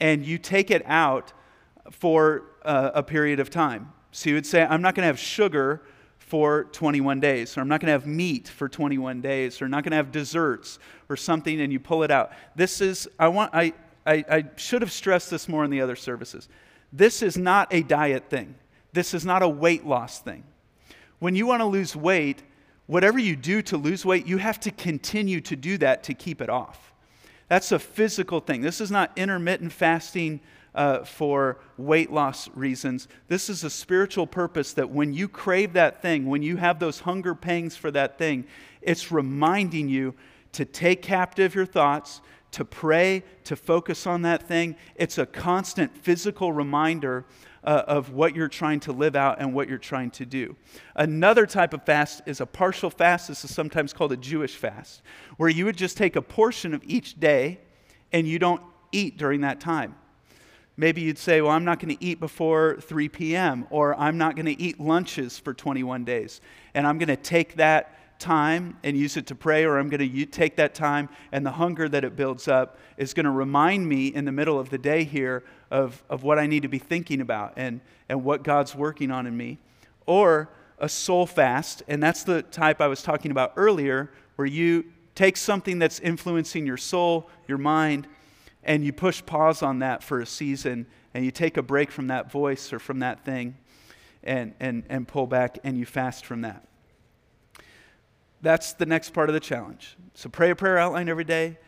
and 0.00 0.24
you 0.24 0.38
take 0.38 0.70
it 0.70 0.82
out 0.86 1.32
for 1.90 2.44
uh, 2.64 2.90
a 2.94 3.02
period 3.02 3.40
of 3.40 3.50
time. 3.50 3.92
So 4.12 4.30
you 4.30 4.36
would 4.36 4.46
say, 4.46 4.62
I'm 4.62 4.82
not 4.82 4.94
going 4.94 5.02
to 5.02 5.08
have 5.08 5.18
sugar 5.18 5.82
for 6.18 6.64
21 6.64 7.20
days, 7.20 7.56
or 7.56 7.60
I'm 7.60 7.68
not 7.68 7.80
going 7.80 7.88
to 7.88 7.92
have 7.92 8.06
meat 8.06 8.48
for 8.48 8.68
21 8.68 9.20
days, 9.20 9.60
or 9.60 9.64
I'm 9.64 9.70
not 9.70 9.82
going 9.84 9.90
to 9.90 9.96
have 9.96 10.12
desserts 10.12 10.78
or 11.08 11.16
something, 11.16 11.60
and 11.60 11.72
you 11.72 11.80
pull 11.80 12.02
it 12.02 12.10
out. 12.10 12.32
This 12.54 12.80
is, 12.80 13.08
I 13.18 13.28
want, 13.28 13.52
I, 13.52 13.72
I, 14.06 14.24
I 14.30 14.44
should 14.56 14.82
have 14.82 14.92
stressed 14.92 15.30
this 15.30 15.48
more 15.48 15.64
in 15.64 15.70
the 15.70 15.80
other 15.80 15.96
services. 15.96 16.48
This 16.92 17.22
is 17.22 17.36
not 17.36 17.72
a 17.72 17.82
diet 17.82 18.30
thing. 18.30 18.54
This 18.92 19.14
is 19.14 19.24
not 19.24 19.42
a 19.42 19.48
weight 19.48 19.86
loss 19.86 20.20
thing. 20.20 20.44
When 21.20 21.36
you 21.36 21.46
want 21.46 21.60
to 21.60 21.66
lose 21.66 21.94
weight, 21.94 22.42
whatever 22.86 23.18
you 23.18 23.36
do 23.36 23.62
to 23.62 23.76
lose 23.76 24.04
weight, 24.04 24.26
you 24.26 24.38
have 24.38 24.58
to 24.60 24.70
continue 24.70 25.40
to 25.42 25.54
do 25.54 25.78
that 25.78 26.02
to 26.04 26.14
keep 26.14 26.40
it 26.40 26.50
off. 26.50 26.92
That's 27.48 27.72
a 27.72 27.78
physical 27.78 28.40
thing. 28.40 28.62
This 28.62 28.80
is 28.80 28.90
not 28.90 29.12
intermittent 29.16 29.72
fasting 29.72 30.40
uh, 30.74 31.04
for 31.04 31.58
weight 31.76 32.10
loss 32.10 32.48
reasons. 32.54 33.08
This 33.28 33.50
is 33.50 33.64
a 33.64 33.70
spiritual 33.70 34.26
purpose 34.26 34.72
that 34.74 34.90
when 34.90 35.12
you 35.12 35.28
crave 35.28 35.72
that 35.74 36.00
thing, 36.00 36.26
when 36.26 36.42
you 36.42 36.56
have 36.56 36.78
those 36.78 37.00
hunger 37.00 37.34
pangs 37.34 37.76
for 37.76 37.90
that 37.90 38.18
thing, 38.18 38.44
it's 38.80 39.12
reminding 39.12 39.88
you 39.88 40.14
to 40.52 40.64
take 40.64 41.02
captive 41.02 41.54
your 41.54 41.66
thoughts, 41.66 42.20
to 42.52 42.64
pray, 42.64 43.24
to 43.44 43.56
focus 43.56 44.06
on 44.06 44.22
that 44.22 44.48
thing. 44.48 44.76
It's 44.94 45.18
a 45.18 45.26
constant 45.26 45.96
physical 45.96 46.52
reminder 46.52 47.24
uh, 47.64 47.82
of 47.86 48.12
what 48.12 48.34
you're 48.34 48.48
trying 48.48 48.80
to 48.80 48.92
live 48.92 49.16
out 49.16 49.40
and 49.40 49.54
what 49.54 49.68
you're 49.68 49.78
trying 49.78 50.10
to 50.12 50.24
do. 50.24 50.56
Another 50.94 51.46
type 51.46 51.74
of 51.74 51.84
fast 51.84 52.22
is 52.26 52.40
a 52.40 52.46
partial 52.46 52.90
fast. 52.90 53.28
This 53.28 53.44
is 53.44 53.54
sometimes 53.54 53.92
called 53.92 54.12
a 54.12 54.16
Jewish 54.16 54.56
fast, 54.56 55.02
where 55.36 55.48
you 55.48 55.64
would 55.64 55.76
just 55.76 55.96
take 55.96 56.16
a 56.16 56.22
portion 56.22 56.74
of 56.74 56.82
each 56.84 57.18
day 57.20 57.60
and 58.12 58.26
you 58.26 58.38
don't 58.38 58.62
eat 58.92 59.18
during 59.18 59.42
that 59.42 59.60
time. 59.60 59.94
Maybe 60.76 61.02
you'd 61.02 61.18
say, 61.18 61.42
Well, 61.42 61.50
I'm 61.50 61.64
not 61.64 61.78
going 61.78 61.94
to 61.94 62.02
eat 62.04 62.20
before 62.20 62.78
3 62.80 63.08
p.m., 63.10 63.66
or 63.70 63.94
I'm 63.98 64.16
not 64.16 64.34
going 64.34 64.46
to 64.46 64.60
eat 64.60 64.80
lunches 64.80 65.38
for 65.38 65.52
21 65.52 66.04
days, 66.04 66.40
and 66.74 66.86
I'm 66.86 66.96
going 66.96 67.08
to 67.08 67.16
take 67.16 67.56
that 67.56 67.99
time 68.20 68.76
and 68.84 68.96
use 68.96 69.16
it 69.16 69.26
to 69.26 69.34
pray, 69.34 69.64
or 69.64 69.78
I'm 69.78 69.88
going 69.88 70.08
to 70.08 70.26
take 70.26 70.56
that 70.56 70.74
time 70.74 71.08
and 71.32 71.44
the 71.44 71.52
hunger 71.52 71.88
that 71.88 72.04
it 72.04 72.14
builds 72.14 72.46
up 72.46 72.78
is 72.96 73.14
going 73.14 73.24
to 73.24 73.30
remind 73.30 73.88
me 73.88 74.08
in 74.08 74.24
the 74.24 74.32
middle 74.32 74.60
of 74.60 74.70
the 74.70 74.78
day 74.78 75.04
here 75.04 75.42
of, 75.70 76.02
of 76.08 76.22
what 76.22 76.38
I 76.38 76.46
need 76.46 76.62
to 76.62 76.68
be 76.68 76.78
thinking 76.78 77.20
about 77.20 77.54
and, 77.56 77.80
and 78.08 78.22
what 78.22 78.44
God's 78.44 78.74
working 78.74 79.10
on 79.10 79.26
in 79.26 79.36
me. 79.36 79.58
Or 80.06 80.50
a 80.78 80.88
soul 80.88 81.26
fast, 81.26 81.82
and 81.88 82.02
that's 82.02 82.22
the 82.22 82.42
type 82.42 82.80
I 82.80 82.86
was 82.86 83.02
talking 83.02 83.30
about 83.30 83.52
earlier, 83.56 84.10
where 84.36 84.46
you 84.46 84.84
take 85.14 85.36
something 85.36 85.78
that's 85.78 86.00
influencing 86.00 86.66
your 86.66 86.76
soul, 86.76 87.28
your 87.46 87.58
mind, 87.58 88.06
and 88.62 88.84
you 88.84 88.92
push 88.92 89.24
pause 89.24 89.62
on 89.62 89.80
that 89.80 90.02
for 90.02 90.20
a 90.20 90.26
season, 90.26 90.86
and 91.12 91.24
you 91.24 91.30
take 91.30 91.56
a 91.56 91.62
break 91.62 91.90
from 91.90 92.06
that 92.06 92.30
voice 92.30 92.72
or 92.72 92.78
from 92.78 93.00
that 93.00 93.24
thing 93.24 93.56
and, 94.22 94.54
and, 94.60 94.84
and 94.88 95.08
pull 95.08 95.26
back 95.26 95.58
and 95.64 95.78
you 95.78 95.86
fast 95.86 96.24
from 96.24 96.42
that. 96.42 96.64
That's 98.42 98.72
the 98.72 98.86
next 98.86 99.10
part 99.10 99.28
of 99.28 99.34
the 99.34 99.40
challenge. 99.40 99.96
So 100.14 100.28
pray 100.28 100.50
a 100.50 100.56
prayer 100.56 100.78
outline 100.78 101.08
every 101.08 101.24
day, 101.24 101.58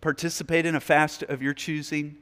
participate 0.00 0.66
in 0.66 0.74
a 0.74 0.80
fast 0.80 1.22
of 1.24 1.42
your 1.42 1.54
choosing, 1.54 2.18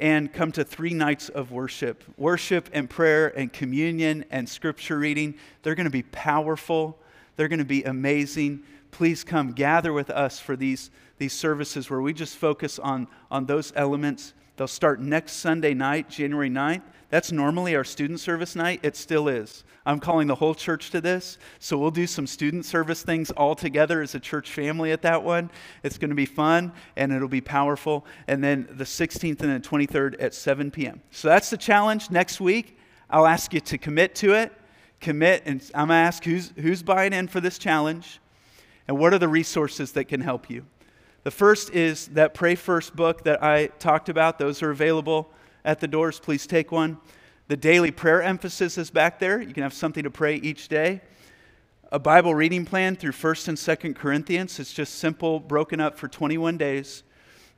and 0.00 0.32
come 0.32 0.50
to 0.52 0.64
three 0.64 0.94
nights 0.94 1.28
of 1.28 1.52
worship. 1.52 2.02
Worship 2.16 2.68
and 2.72 2.90
prayer 2.90 3.28
and 3.38 3.52
communion 3.52 4.24
and 4.30 4.48
scripture 4.48 4.98
reading. 4.98 5.34
They're 5.62 5.74
going 5.74 5.84
to 5.84 5.90
be 5.90 6.02
powerful, 6.02 6.98
they're 7.36 7.48
going 7.48 7.58
to 7.58 7.64
be 7.64 7.84
amazing. 7.84 8.64
Please 8.90 9.24
come 9.24 9.52
gather 9.52 9.92
with 9.92 10.10
us 10.10 10.38
for 10.38 10.56
these, 10.56 10.90
these 11.18 11.32
services 11.32 11.90
where 11.90 12.00
we 12.00 12.12
just 12.12 12.36
focus 12.36 12.78
on, 12.78 13.08
on 13.30 13.46
those 13.46 13.72
elements. 13.76 14.34
They'll 14.56 14.68
start 14.68 15.00
next 15.00 15.34
Sunday 15.34 15.74
night, 15.74 16.08
January 16.08 16.50
9th. 16.50 16.82
That's 17.08 17.30
normally 17.30 17.76
our 17.76 17.84
student 17.84 18.20
service 18.20 18.56
night. 18.56 18.80
It 18.82 18.96
still 18.96 19.28
is. 19.28 19.64
I'm 19.84 20.00
calling 20.00 20.28
the 20.28 20.34
whole 20.34 20.54
church 20.54 20.90
to 20.90 21.00
this. 21.00 21.36
So 21.58 21.76
we'll 21.76 21.90
do 21.90 22.06
some 22.06 22.26
student 22.26 22.64
service 22.64 23.02
things 23.02 23.30
all 23.32 23.54
together 23.54 24.00
as 24.00 24.14
a 24.14 24.20
church 24.20 24.50
family 24.50 24.92
at 24.92 25.02
that 25.02 25.22
one. 25.22 25.50
It's 25.82 25.98
going 25.98 26.10
to 26.10 26.16
be 26.16 26.26
fun 26.26 26.72
and 26.96 27.12
it'll 27.12 27.28
be 27.28 27.40
powerful. 27.40 28.06
And 28.28 28.42
then 28.42 28.68
the 28.70 28.84
16th 28.84 29.42
and 29.42 29.62
the 29.62 29.68
23rd 29.68 30.22
at 30.22 30.34
7 30.34 30.70
p.m. 30.70 31.02
So 31.10 31.28
that's 31.28 31.50
the 31.50 31.56
challenge 31.56 32.10
next 32.10 32.40
week. 32.40 32.78
I'll 33.10 33.26
ask 33.26 33.52
you 33.52 33.60
to 33.60 33.78
commit 33.78 34.14
to 34.16 34.34
it. 34.34 34.52
Commit, 35.00 35.42
and 35.44 35.60
I'm 35.74 35.88
going 35.88 35.98
to 35.98 36.06
ask 36.06 36.24
who's, 36.24 36.52
who's 36.56 36.82
buying 36.82 37.12
in 37.12 37.28
for 37.28 37.40
this 37.40 37.58
challenge 37.58 38.20
and 38.88 38.98
what 38.98 39.12
are 39.12 39.18
the 39.18 39.28
resources 39.28 39.92
that 39.92 40.04
can 40.04 40.20
help 40.20 40.48
you. 40.48 40.64
The 41.24 41.30
first 41.30 41.70
is 41.70 42.08
that 42.08 42.34
Pray 42.34 42.56
First 42.56 42.96
book 42.96 43.22
that 43.24 43.42
I 43.42 43.66
talked 43.66 44.08
about. 44.08 44.38
Those 44.38 44.62
are 44.62 44.70
available 44.70 45.30
at 45.64 45.78
the 45.78 45.86
doors, 45.86 46.18
please 46.18 46.46
take 46.46 46.72
one. 46.72 46.98
The 47.46 47.56
daily 47.56 47.90
prayer 47.90 48.22
emphasis 48.22 48.76
is 48.78 48.90
back 48.90 49.18
there. 49.18 49.40
You 49.40 49.52
can 49.52 49.62
have 49.62 49.74
something 49.74 50.02
to 50.02 50.10
pray 50.10 50.36
each 50.36 50.68
day. 50.68 51.00
A 51.92 51.98
Bible 51.98 52.34
reading 52.34 52.64
plan 52.64 52.96
through 52.96 53.12
1st 53.12 53.48
and 53.48 53.58
2nd 53.58 53.96
Corinthians. 53.96 54.58
It's 54.58 54.72
just 54.72 54.96
simple, 54.96 55.38
broken 55.38 55.78
up 55.78 55.96
for 55.96 56.08
21 56.08 56.56
days. 56.56 57.04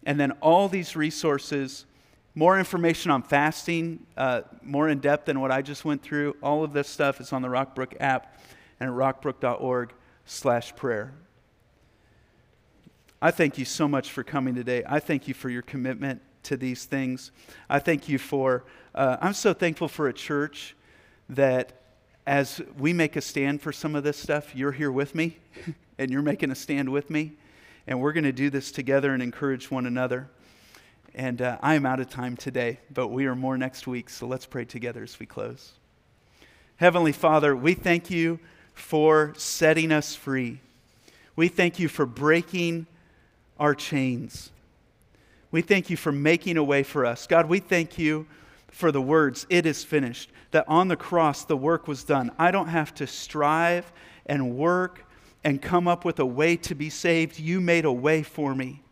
And 0.04 0.20
then 0.20 0.32
all 0.42 0.68
these 0.68 0.96
resources, 0.96 1.86
more 2.34 2.58
information 2.58 3.10
on 3.10 3.22
fasting, 3.22 4.06
uh, 4.16 4.42
more 4.62 4.88
in 4.88 4.98
depth 4.98 5.26
than 5.26 5.40
what 5.40 5.50
I 5.50 5.62
just 5.62 5.84
went 5.84 6.02
through. 6.02 6.36
All 6.42 6.64
of 6.64 6.72
this 6.72 6.88
stuff 6.88 7.20
is 7.20 7.32
on 7.32 7.40
the 7.40 7.48
Rockbrook 7.48 7.94
app 8.00 8.38
and 8.80 8.90
at 8.90 8.94
rockbrook.org 8.94 9.92
slash 10.26 10.74
prayer. 10.76 11.14
I 13.24 13.30
thank 13.30 13.56
you 13.56 13.64
so 13.64 13.88
much 13.88 14.10
for 14.10 14.22
coming 14.22 14.54
today. 14.54 14.82
I 14.86 15.00
thank 15.00 15.26
you 15.26 15.32
for 15.32 15.48
your 15.48 15.62
commitment 15.62 16.20
to 16.42 16.58
these 16.58 16.84
things. 16.84 17.30
I 17.70 17.78
thank 17.78 18.06
you 18.06 18.18
for, 18.18 18.66
uh, 18.94 19.16
I'm 19.18 19.32
so 19.32 19.54
thankful 19.54 19.88
for 19.88 20.08
a 20.08 20.12
church 20.12 20.76
that 21.30 21.72
as 22.26 22.60
we 22.78 22.92
make 22.92 23.16
a 23.16 23.22
stand 23.22 23.62
for 23.62 23.72
some 23.72 23.94
of 23.94 24.04
this 24.04 24.18
stuff, 24.18 24.54
you're 24.54 24.72
here 24.72 24.92
with 24.92 25.14
me 25.14 25.38
and 25.98 26.10
you're 26.10 26.20
making 26.20 26.50
a 26.50 26.54
stand 26.54 26.90
with 26.90 27.08
me. 27.08 27.32
And 27.86 27.98
we're 27.98 28.12
going 28.12 28.24
to 28.24 28.32
do 28.32 28.50
this 28.50 28.70
together 28.70 29.14
and 29.14 29.22
encourage 29.22 29.70
one 29.70 29.86
another. 29.86 30.28
And 31.14 31.40
uh, 31.40 31.56
I 31.62 31.76
am 31.76 31.86
out 31.86 32.00
of 32.00 32.10
time 32.10 32.36
today, 32.36 32.78
but 32.92 33.08
we 33.08 33.24
are 33.24 33.34
more 33.34 33.56
next 33.56 33.86
week. 33.86 34.10
So 34.10 34.26
let's 34.26 34.44
pray 34.44 34.66
together 34.66 35.02
as 35.02 35.18
we 35.18 35.24
close. 35.24 35.72
Heavenly 36.76 37.12
Father, 37.12 37.56
we 37.56 37.72
thank 37.72 38.10
you 38.10 38.38
for 38.74 39.32
setting 39.38 39.92
us 39.92 40.14
free. 40.14 40.60
We 41.36 41.48
thank 41.48 41.78
you 41.78 41.88
for 41.88 42.04
breaking 42.04 42.86
our 43.58 43.74
chains. 43.74 44.50
We 45.50 45.62
thank 45.62 45.88
you 45.90 45.96
for 45.96 46.12
making 46.12 46.56
a 46.56 46.64
way 46.64 46.82
for 46.82 47.06
us. 47.06 47.26
God, 47.26 47.48
we 47.48 47.60
thank 47.60 47.98
you 47.98 48.26
for 48.68 48.90
the 48.90 49.00
words, 49.00 49.46
it 49.48 49.66
is 49.66 49.84
finished, 49.84 50.30
that 50.50 50.64
on 50.66 50.88
the 50.88 50.96
cross 50.96 51.44
the 51.44 51.56
work 51.56 51.86
was 51.86 52.02
done. 52.02 52.32
I 52.38 52.50
don't 52.50 52.68
have 52.68 52.92
to 52.96 53.06
strive 53.06 53.92
and 54.26 54.56
work 54.56 55.04
and 55.44 55.62
come 55.62 55.86
up 55.86 56.04
with 56.04 56.18
a 56.18 56.26
way 56.26 56.56
to 56.56 56.74
be 56.74 56.90
saved. 56.90 57.38
You 57.38 57.60
made 57.60 57.84
a 57.84 57.92
way 57.92 58.24
for 58.24 58.54
me. 58.54 58.82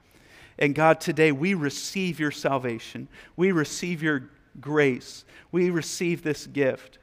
And 0.59 0.75
God, 0.75 1.01
today 1.01 1.33
we 1.33 1.55
receive 1.55 2.21
your 2.21 2.31
salvation. 2.31 3.09
We 3.37 3.51
receive 3.51 4.03
your 4.03 4.31
grace. 4.61 5.25
We 5.51 5.71
receive 5.71 6.23
this 6.23 6.47
gift. 6.47 6.99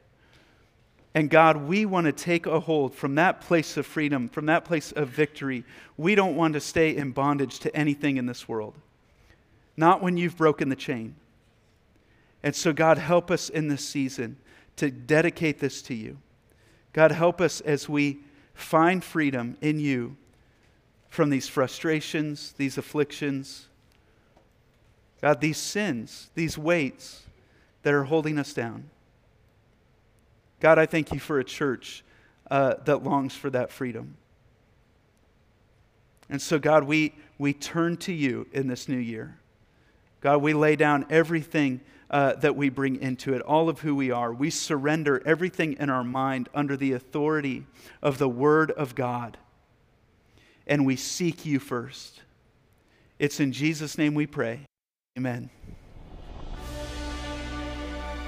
And 1.20 1.30
God, 1.30 1.58
we 1.58 1.86
want 1.86 2.06
to 2.06 2.14
take 2.14 2.46
a 2.46 2.62
hold 2.62 2.96
from 2.96 3.16
that 3.16 3.42
place 3.42 3.76
of 3.76 3.86
freedom, 3.86 4.30
from 4.30 4.46
that 4.46 4.64
place 4.64 4.94
of 4.94 5.10
victory. 5.10 5.66
We 5.98 6.16
don't 6.16 6.38
want 6.38 6.54
to 6.54 6.62
stay 6.62 6.96
in 6.96 7.12
bondage 7.12 7.60
to 7.60 7.76
anything 7.76 8.16
in 8.16 8.26
this 8.26 8.48
world 8.48 8.74
not 9.76 10.02
when 10.02 10.16
you've 10.16 10.38
broken 10.38 10.70
the 10.70 10.78
chain. 10.78 11.16
And 12.42 12.56
so, 12.56 12.72
God, 12.72 12.98
help 12.98 13.30
us 13.32 13.50
in 13.50 13.68
this 13.68 13.86
season 13.86 14.38
to 14.78 14.90
dedicate 14.90 15.60
this 15.60 15.82
to 15.84 15.94
you. 15.94 16.20
God, 16.94 17.12
help 17.12 17.42
us 17.42 17.60
as 17.60 17.90
we 17.90 18.20
find 18.54 19.04
freedom 19.04 19.58
in 19.60 19.78
you 19.78 20.16
from 21.10 21.30
these 21.30 21.50
frustrations, 21.50 22.54
these 22.54 22.78
afflictions. 22.78 23.68
God, 25.22 25.42
these 25.42 25.58
sins, 25.58 26.30
these 26.34 26.58
weights 26.58 27.24
that 27.84 27.94
are 27.94 28.06
holding 28.06 28.40
us 28.40 28.54
down. 28.54 28.90
God, 30.60 30.78
I 30.78 30.86
thank 30.86 31.12
you 31.12 31.20
for 31.20 31.40
a 31.40 31.44
church 31.44 32.04
uh, 32.52 32.76
that 32.86 33.04
longs 33.04 33.36
for 33.36 33.50
that 33.50 33.72
freedom. 33.72 34.18
And 36.30 36.42
so, 36.42 36.60
God, 36.60 36.84
we, 36.84 37.14
we 37.38 37.54
turn 37.54 37.98
to 37.98 38.14
you 38.14 38.48
in 38.52 38.68
this 38.68 38.88
new 38.88 38.98
year. 38.98 39.38
God, 40.22 40.42
we 40.42 40.54
lay 40.54 40.76
down 40.76 41.06
everything 41.10 41.82
uh, 42.10 42.34
that 42.36 42.56
we 42.56 42.70
bring 42.70 43.02
into 43.02 43.34
it, 43.34 43.42
all 43.42 43.70
of 43.70 43.80
who 43.80 43.96
we 43.96 44.12
are. 44.12 44.34
We 44.34 44.50
surrender 44.50 45.22
everything 45.26 45.74
in 45.74 45.90
our 45.90 46.04
mind 46.04 46.50
under 46.54 46.76
the 46.76 46.94
authority 46.94 47.66
of 48.02 48.18
the 48.18 48.30
Word 48.30 48.72
of 48.72 48.96
God. 48.96 49.38
And 50.68 50.86
we 50.86 50.96
seek 50.96 51.46
you 51.46 51.60
first. 51.60 52.22
It's 53.18 53.40
in 53.40 53.52
Jesus' 53.52 53.98
name 53.98 54.14
we 54.14 54.28
pray. 54.28 54.62
Amen. 55.18 55.50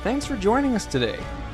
Thanks 0.04 0.26
for 0.26 0.36
joining 0.36 0.74
us 0.76 0.86
today. 0.86 1.20